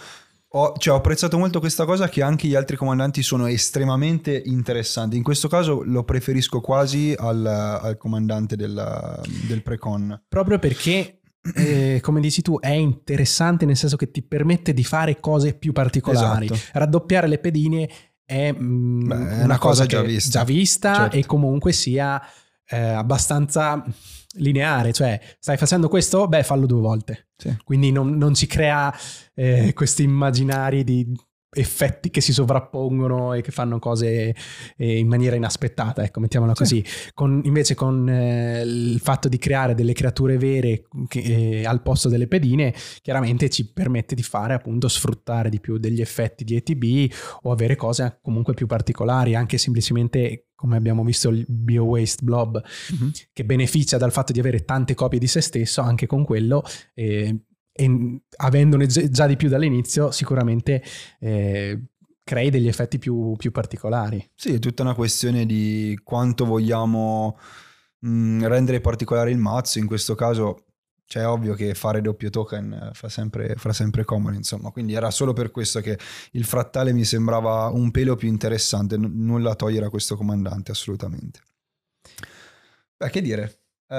ho, 0.48 0.72
cioè, 0.78 0.94
ho, 0.94 0.98
apprezzato 0.98 1.36
molto 1.38 1.58
questa 1.58 1.84
cosa 1.84 2.08
che 2.08 2.22
anche 2.22 2.46
gli 2.46 2.54
altri 2.54 2.76
comandanti 2.76 3.22
sono 3.22 3.46
estremamente 3.46 4.40
interessanti. 4.44 5.16
In 5.16 5.22
questo 5.22 5.48
caso 5.48 5.82
lo 5.82 6.04
preferisco 6.04 6.60
quasi 6.60 7.14
al, 7.16 7.44
al 7.44 7.96
comandante 7.96 8.54
del, 8.56 9.20
del 9.48 9.62
precon. 9.62 10.22
Proprio 10.28 10.58
perché 10.58 11.20
eh, 11.54 12.00
come 12.02 12.20
dici 12.20 12.42
tu, 12.42 12.58
è 12.58 12.70
interessante 12.70 13.64
nel 13.64 13.76
senso 13.76 13.96
che 13.96 14.10
ti 14.10 14.22
permette 14.22 14.74
di 14.74 14.84
fare 14.84 15.20
cose 15.20 15.54
più 15.54 15.72
particolari. 15.72 16.46
Esatto. 16.46 16.78
Raddoppiare 16.78 17.28
le 17.28 17.38
pedine 17.38 17.88
è, 18.24 18.52
mm, 18.52 19.06
Beh, 19.06 19.14
è 19.14 19.18
una, 19.18 19.44
una, 19.44 19.58
cosa, 19.58 19.84
cosa 19.84 19.86
già 19.86 20.02
vista, 20.02 20.38
già 20.38 20.44
vista 20.44 20.94
certo. 20.94 21.16
e 21.16 21.26
comunque 21.26 21.72
sia 21.72 22.20
eh, 22.68 22.76
abbastanza 22.76 23.84
lineare, 24.38 24.92
cioè 24.92 25.18
stai 25.38 25.56
facendo 25.56 25.88
questo, 25.88 26.28
beh 26.28 26.42
fallo 26.42 26.66
due 26.66 26.80
volte. 26.80 27.28
Sì. 27.36 27.56
Quindi 27.64 27.92
non, 27.92 28.16
non, 28.16 28.34
si 28.34 28.46
crea 28.46 28.94
eh, 29.34 29.72
questi 29.74 30.02
immaginari 30.02 30.84
di 30.84 31.06
effetti 31.56 32.10
che 32.10 32.20
si 32.20 32.32
sovrappongono 32.32 33.34
e 33.34 33.40
che 33.40 33.50
fanno 33.50 33.78
cose 33.78 34.34
eh, 34.76 34.98
in 34.98 35.08
maniera 35.08 35.36
inaspettata, 35.36 36.04
ecco, 36.04 36.20
mettiamola 36.20 36.54
sì. 36.54 36.58
così. 36.58 36.84
Con, 37.14 37.40
invece 37.44 37.74
con 37.74 38.08
eh, 38.08 38.62
il 38.62 39.00
fatto 39.00 39.28
di 39.28 39.38
creare 39.38 39.74
delle 39.74 39.92
creature 39.92 40.36
vere 40.38 40.84
che, 41.08 41.20
eh, 41.20 41.66
al 41.66 41.82
posto 41.82 42.08
delle 42.08 42.28
pedine, 42.28 42.74
chiaramente 43.02 43.48
ci 43.50 43.70
permette 43.72 44.14
di 44.14 44.22
fare 44.22 44.54
appunto 44.54 44.88
sfruttare 44.88 45.48
di 45.48 45.60
più 45.60 45.78
degli 45.78 46.00
effetti 46.00 46.44
di 46.44 46.56
ETB 46.56 47.12
o 47.42 47.52
avere 47.52 47.76
cose 47.76 48.18
comunque 48.22 48.54
più 48.54 48.66
particolari, 48.66 49.34
anche 49.34 49.58
semplicemente 49.58 50.46
come 50.56 50.76
abbiamo 50.76 51.04
visto 51.04 51.28
il 51.28 51.44
Bio 51.46 51.84
Waste 51.84 52.24
Blob, 52.24 52.62
mm-hmm. 52.94 53.10
che 53.32 53.44
beneficia 53.44 53.98
dal 53.98 54.10
fatto 54.10 54.32
di 54.32 54.40
avere 54.40 54.64
tante 54.64 54.94
copie 54.94 55.18
di 55.18 55.26
se 55.26 55.42
stesso, 55.42 55.82
anche 55.82 56.06
con 56.06 56.24
quello 56.24 56.64
e 57.76 58.20
avendone 58.36 58.86
già 58.86 59.26
di 59.26 59.36
più 59.36 59.48
dall'inizio 59.48 60.10
sicuramente 60.10 60.82
eh, 61.20 61.80
crei 62.24 62.50
degli 62.50 62.66
effetti 62.66 62.98
più, 62.98 63.34
più, 63.36 63.52
particolari. 63.52 64.28
Sì, 64.34 64.54
è 64.54 64.58
tutta 64.58 64.82
una 64.82 64.94
questione 64.94 65.46
di 65.46 65.98
quanto 66.02 66.44
vogliamo 66.44 67.38
mh, 68.00 68.08
mm, 68.08 68.44
rendere 68.44 68.80
particolare 68.80 69.30
il 69.30 69.38
mazzo, 69.38 69.78
in 69.78 69.86
questo 69.86 70.14
caso 70.14 70.64
cioè 71.08 71.22
è 71.22 71.28
ovvio 71.28 71.54
che 71.54 71.72
fare 71.74 72.00
doppio 72.00 72.30
token 72.30 72.90
fa 72.92 73.08
sempre, 73.08 73.54
fa 73.56 73.72
sempre 73.72 74.04
comodo, 74.04 74.36
insomma, 74.36 74.70
quindi 74.70 74.94
era 74.94 75.10
solo 75.12 75.32
per 75.32 75.52
questo 75.52 75.80
che 75.80 75.96
il 76.32 76.44
frattale 76.44 76.92
mi 76.92 77.04
sembrava 77.04 77.68
un 77.68 77.92
pelo 77.92 78.16
più 78.16 78.28
interessante, 78.28 78.96
n- 78.96 79.24
nulla 79.24 79.54
togliere 79.54 79.86
a 79.86 79.90
questo 79.90 80.16
comandante, 80.16 80.72
assolutamente. 80.72 81.40
Beh, 82.96 83.10
che 83.10 83.20
dire, 83.20 83.65
Uh, 83.88 83.94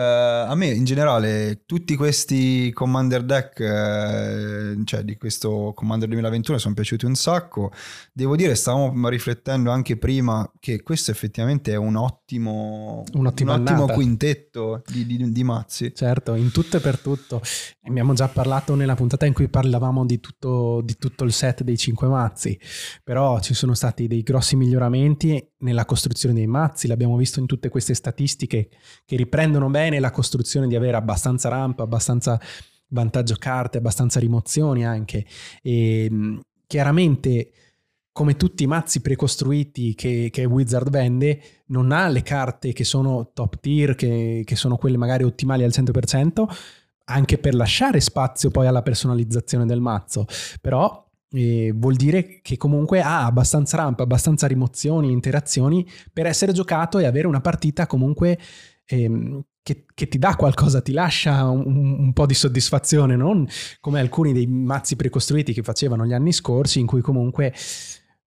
a 0.50 0.54
me 0.56 0.66
in 0.66 0.84
generale 0.84 1.64
tutti 1.66 1.96
questi 1.96 2.72
Commander 2.74 3.24
deck, 3.24 3.60
uh, 3.60 4.84
cioè 4.84 5.04
di 5.04 5.16
questo 5.16 5.72
Commander 5.74 6.10
2021, 6.10 6.58
sono 6.58 6.74
piaciuti 6.74 7.06
un 7.06 7.16
sacco. 7.16 7.72
Devo 8.12 8.36
dire, 8.36 8.54
stavamo 8.56 9.08
riflettendo 9.08 9.72
anche 9.72 9.96
prima 9.96 10.50
che 10.60 10.84
questo 10.84 11.12
effettivamente 11.12 11.72
è 11.72 11.78
un 11.78 11.96
ottimo, 11.96 13.06
un 13.14 13.28
ottimo 13.28 13.86
quintetto 13.86 14.82
di, 14.86 15.06
di, 15.06 15.32
di, 15.32 15.44
mazzi. 15.46 15.96
Certo, 15.96 16.36
in 16.36 16.52
tutto 16.52 16.76
e 16.76 16.80
per 16.82 17.00
tutto. 17.00 17.42
Abbiamo 17.84 18.14
già 18.14 18.28
parlato 18.28 18.76
nella 18.76 18.96
puntata 18.96 19.26
in 19.26 19.32
cui 19.32 19.48
parlavamo 19.48 20.06
di 20.06 20.20
tutto, 20.20 20.82
di 20.84 20.98
tutto 20.98 21.24
il 21.24 21.32
set 21.32 21.64
dei 21.64 21.78
cinque 21.78 22.10
mazzi, 22.10 22.60
però 23.06 23.40
ci 23.40 23.54
sono 23.54 23.74
stati 23.74 24.08
dei 24.08 24.22
grossi 24.22 24.58
miglioramenti 24.58 25.56
nella 25.60 25.86
costruzione 25.86 26.36
dei 26.36 26.48
mazzi, 26.48 26.88
l'abbiamo 26.88 27.18
visto 27.18 27.40
in 27.40 27.46
tutte 27.46 27.70
queste 27.70 27.94
statistiche 27.94 28.70
che 29.06 29.16
riprendono 29.16 29.70
bene 29.70 30.00
la 30.00 30.12
costruzione 30.12 30.68
di 30.68 30.76
avere 30.76 30.98
abbastanza 30.98 31.50
rampa, 31.50 31.84
abbastanza 31.84 32.40
vantaggio 32.90 33.36
carte, 33.38 33.78
abbastanza 33.78 34.20
rimozioni 34.20 34.86
anche. 34.86 35.26
E 35.62 36.40
chiaramente 36.68 37.52
come 38.12 38.36
tutti 38.36 38.64
i 38.64 38.68
mazzi 38.68 39.02
precostruiti 39.02 39.94
che, 39.94 40.30
che, 40.32 40.46
Wizard 40.46 40.90
vende, 40.90 41.40
non 41.68 41.92
ha 41.92 42.08
le 42.08 42.24
carte 42.24 42.74
che 42.74 42.84
sono 42.84 43.30
top 43.32 43.60
tier, 43.60 43.94
che, 43.94 44.42
che, 44.44 44.56
sono 44.56 44.76
quelle 44.76 44.98
magari 44.98 45.24
ottimali 45.24 45.64
al 45.64 45.70
100%, 45.70 46.44
anche 47.06 47.38
per 47.38 47.54
lasciare 47.54 48.00
spazio 48.00 48.50
poi 48.50 48.66
alla 48.66 48.82
personalizzazione 48.82 49.68
del 49.68 49.82
mazzo. 49.82 50.26
Però 50.60 51.07
eh, 51.32 51.74
vuol 51.76 51.96
dire 51.96 52.40
che 52.42 52.58
comunque 52.58 53.02
ha 53.02 53.26
abbastanza 53.26 53.78
rampa, 53.78 54.04
abbastanza 54.04 54.48
rimozioni, 54.48 55.12
interazioni 55.12 55.86
per 56.12 56.26
essere 56.26 56.54
giocato 56.54 57.00
e 57.00 57.06
avere 57.06 57.28
una 57.28 57.42
partita 57.42 57.86
comunque 57.88 58.38
ehm, 58.86 59.42
che, 59.62 59.86
che, 59.94 60.08
ti 60.08 60.18
dà 60.18 60.36
qualcosa, 60.38 60.82
ti 60.82 60.94
lascia 60.94 61.50
un, 61.50 62.00
un, 62.00 62.14
po' 62.14 62.26
di 62.26 62.34
soddisfazione, 62.34 63.18
non 63.18 63.46
come 63.82 64.00
alcuni 64.00 64.32
dei 64.32 64.48
mazzi 64.48 64.96
precostruiti 64.96 65.52
che 65.52 65.62
facevano 65.62 66.06
gli 66.06 66.14
anni 66.14 66.32
scorsi, 66.32 66.80
in 66.80 66.86
cui 66.86 67.02
comunque 67.02 67.54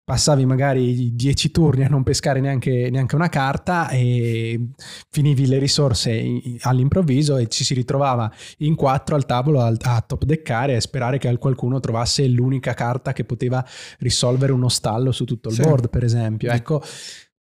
passavi 0.10 0.44
magari 0.44 1.14
dieci 1.14 1.52
turni 1.52 1.84
a 1.84 1.88
non 1.88 2.02
pescare 2.02 2.40
neanche, 2.40 2.90
neanche, 2.90 3.14
una 3.14 3.30
carta 3.30 3.90
e 3.90 4.60
finivi 5.08 5.46
le 5.46 5.60
risorse 5.60 6.20
all'improvviso 6.62 7.38
e 7.38 7.48
ci 7.48 7.64
si 7.64 7.76
ritrovava 7.76 8.32
in 8.60 8.74
quattro 8.74 9.14
al 9.16 9.28
tavolo 9.28 9.62
a, 9.62 10.02
top 10.02 10.24
deccare 10.24 10.76
e 10.76 10.82
sperare 10.82 11.20
che 11.20 11.38
qualcuno 11.38 11.80
trovasse 11.80 12.28
l'unica 12.28 12.74
carta 12.74 13.14
che 13.14 13.24
poteva 13.24 13.64
risolvere 14.00 14.52
uno 14.52 14.68
stallo 14.68 15.12
su 15.12 15.26
tutto 15.26 15.50
il 15.50 15.56
sì. 15.56 15.62
board, 15.62 15.90
per 15.90 16.04
esempio. 16.04 16.52
Ecco, 16.52 16.82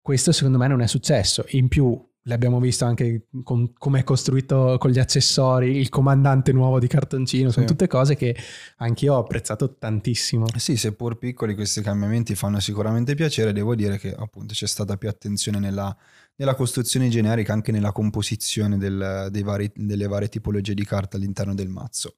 questo 0.00 0.32
secondo 0.32 0.56
me 0.56 0.66
non 0.66 0.80
è 0.80 0.86
successo. 0.86 1.44
In 1.50 1.68
più, 1.68 2.02
l'abbiamo 2.24 2.58
visto 2.58 2.84
anche 2.84 3.26
con 3.42 3.72
come 3.76 4.00
è 4.00 4.04
costruito 4.04 4.76
con 4.78 4.90
gli 4.90 4.98
accessori, 4.98 5.76
il 5.76 5.88
comandante 5.88 6.52
nuovo 6.52 6.78
di 6.78 6.86
cartoncino, 6.86 7.48
sì. 7.48 7.54
sono 7.54 7.66
tutte 7.66 7.86
cose 7.86 8.14
che 8.16 8.36
anch'io 8.76 9.14
ho 9.14 9.18
apprezzato 9.18 9.76
tantissimo. 9.76 10.46
Sì, 10.56 10.76
seppur 10.76 11.18
piccoli 11.18 11.54
questi 11.54 11.82
cambiamenti 11.82 12.34
fanno 12.34 12.60
sicuramente 12.60 13.14
piacere, 13.14 13.52
devo 13.52 13.74
dire 13.74 13.98
che 13.98 14.14
appunto 14.14 14.54
c'è 14.54 14.66
stata 14.66 14.96
più 14.96 15.08
attenzione 15.08 15.58
nella, 15.58 15.94
nella 16.36 16.54
costruzione 16.54 17.08
generica, 17.08 17.52
anche 17.52 17.72
nella 17.72 17.92
composizione 17.92 18.78
del, 18.78 19.30
vari, 19.42 19.70
delle 19.74 20.06
varie 20.06 20.28
tipologie 20.28 20.74
di 20.74 20.84
carta 20.84 21.16
all'interno 21.16 21.54
del 21.54 21.68
mazzo. 21.68 22.14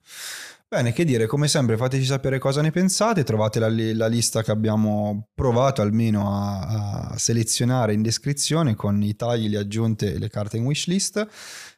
Bene, 0.68 0.92
che 0.92 1.04
dire, 1.04 1.26
come 1.26 1.46
sempre 1.46 1.76
fateci 1.76 2.04
sapere 2.04 2.40
cosa 2.40 2.60
ne 2.60 2.72
pensate, 2.72 3.22
trovate 3.22 3.60
la, 3.60 3.68
la 3.68 4.08
lista 4.08 4.42
che 4.42 4.50
abbiamo 4.50 5.28
provato 5.32 5.80
almeno 5.80 6.34
a, 6.34 7.10
a, 7.10 7.18
selezionare 7.18 7.92
in 7.92 8.02
descrizione 8.02 8.74
con 8.74 9.00
i 9.00 9.14
tagli, 9.14 9.48
le 9.48 9.58
aggiunte 9.58 10.14
e 10.14 10.18
le 10.18 10.28
carte 10.28 10.56
in 10.56 10.64
wishlist. 10.64 11.24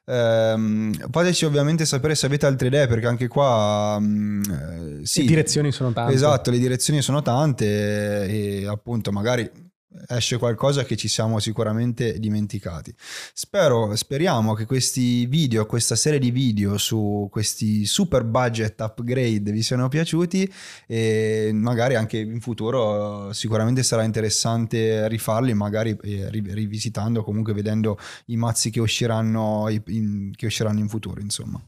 Eh, 0.06 0.90
fateci 1.10 1.44
ovviamente 1.44 1.84
sapere 1.84 2.14
se 2.14 2.24
avete 2.24 2.46
altre 2.46 2.68
idee 2.68 2.86
perché 2.86 3.06
anche 3.06 3.28
qua 3.28 3.98
mm, 4.00 4.42
eh, 4.42 5.00
sì, 5.02 5.20
le 5.20 5.26
direzioni 5.26 5.70
sono 5.70 5.92
tante. 5.92 6.14
Esatto, 6.14 6.50
le 6.50 6.58
direzioni 6.58 7.02
sono 7.02 7.20
tante 7.20 8.24
e 8.26 8.66
appunto 8.66 9.12
magari 9.12 9.67
esce 10.08 10.38
qualcosa 10.38 10.84
che 10.84 10.96
ci 10.96 11.08
siamo 11.08 11.38
sicuramente 11.38 12.18
dimenticati. 12.18 12.94
Spero, 13.32 13.94
speriamo 13.96 14.54
che 14.54 14.66
questi 14.66 15.26
video, 15.26 15.66
questa 15.66 15.96
serie 15.96 16.18
di 16.18 16.30
video 16.30 16.78
su 16.78 17.28
questi 17.30 17.86
super 17.86 18.24
budget 18.24 18.80
upgrade 18.80 19.50
vi 19.50 19.62
siano 19.62 19.88
piaciuti 19.88 20.50
e 20.86 21.50
magari 21.54 21.94
anche 21.94 22.18
in 22.18 22.40
futuro 22.40 23.32
sicuramente 23.32 23.82
sarà 23.82 24.02
interessante 24.02 25.08
rifarli, 25.08 25.54
magari 25.54 25.96
eh, 26.02 26.28
rivisitando, 26.30 27.22
comunque 27.22 27.52
vedendo 27.52 27.98
i 28.26 28.36
mazzi 28.36 28.70
che 28.70 28.80
usciranno 28.80 29.68
in, 29.86 30.32
che 30.34 30.46
usciranno 30.46 30.78
in 30.78 30.88
futuro, 30.88 31.20
insomma. 31.20 31.62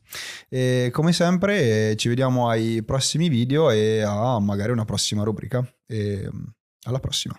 E 0.49 0.91
come 0.93 1.13
sempre 1.13 1.97
ci 1.97 2.09
vediamo 2.09 2.49
ai 2.49 2.83
prossimi 2.83 3.29
video 3.29 3.71
e 3.71 4.03
a 4.03 4.39
magari 4.41 4.73
una 4.73 4.85
prossima 4.85 5.23
rubrica. 5.23 5.67
E 5.87 6.29
alla 6.85 7.01
prossima. 7.01 7.39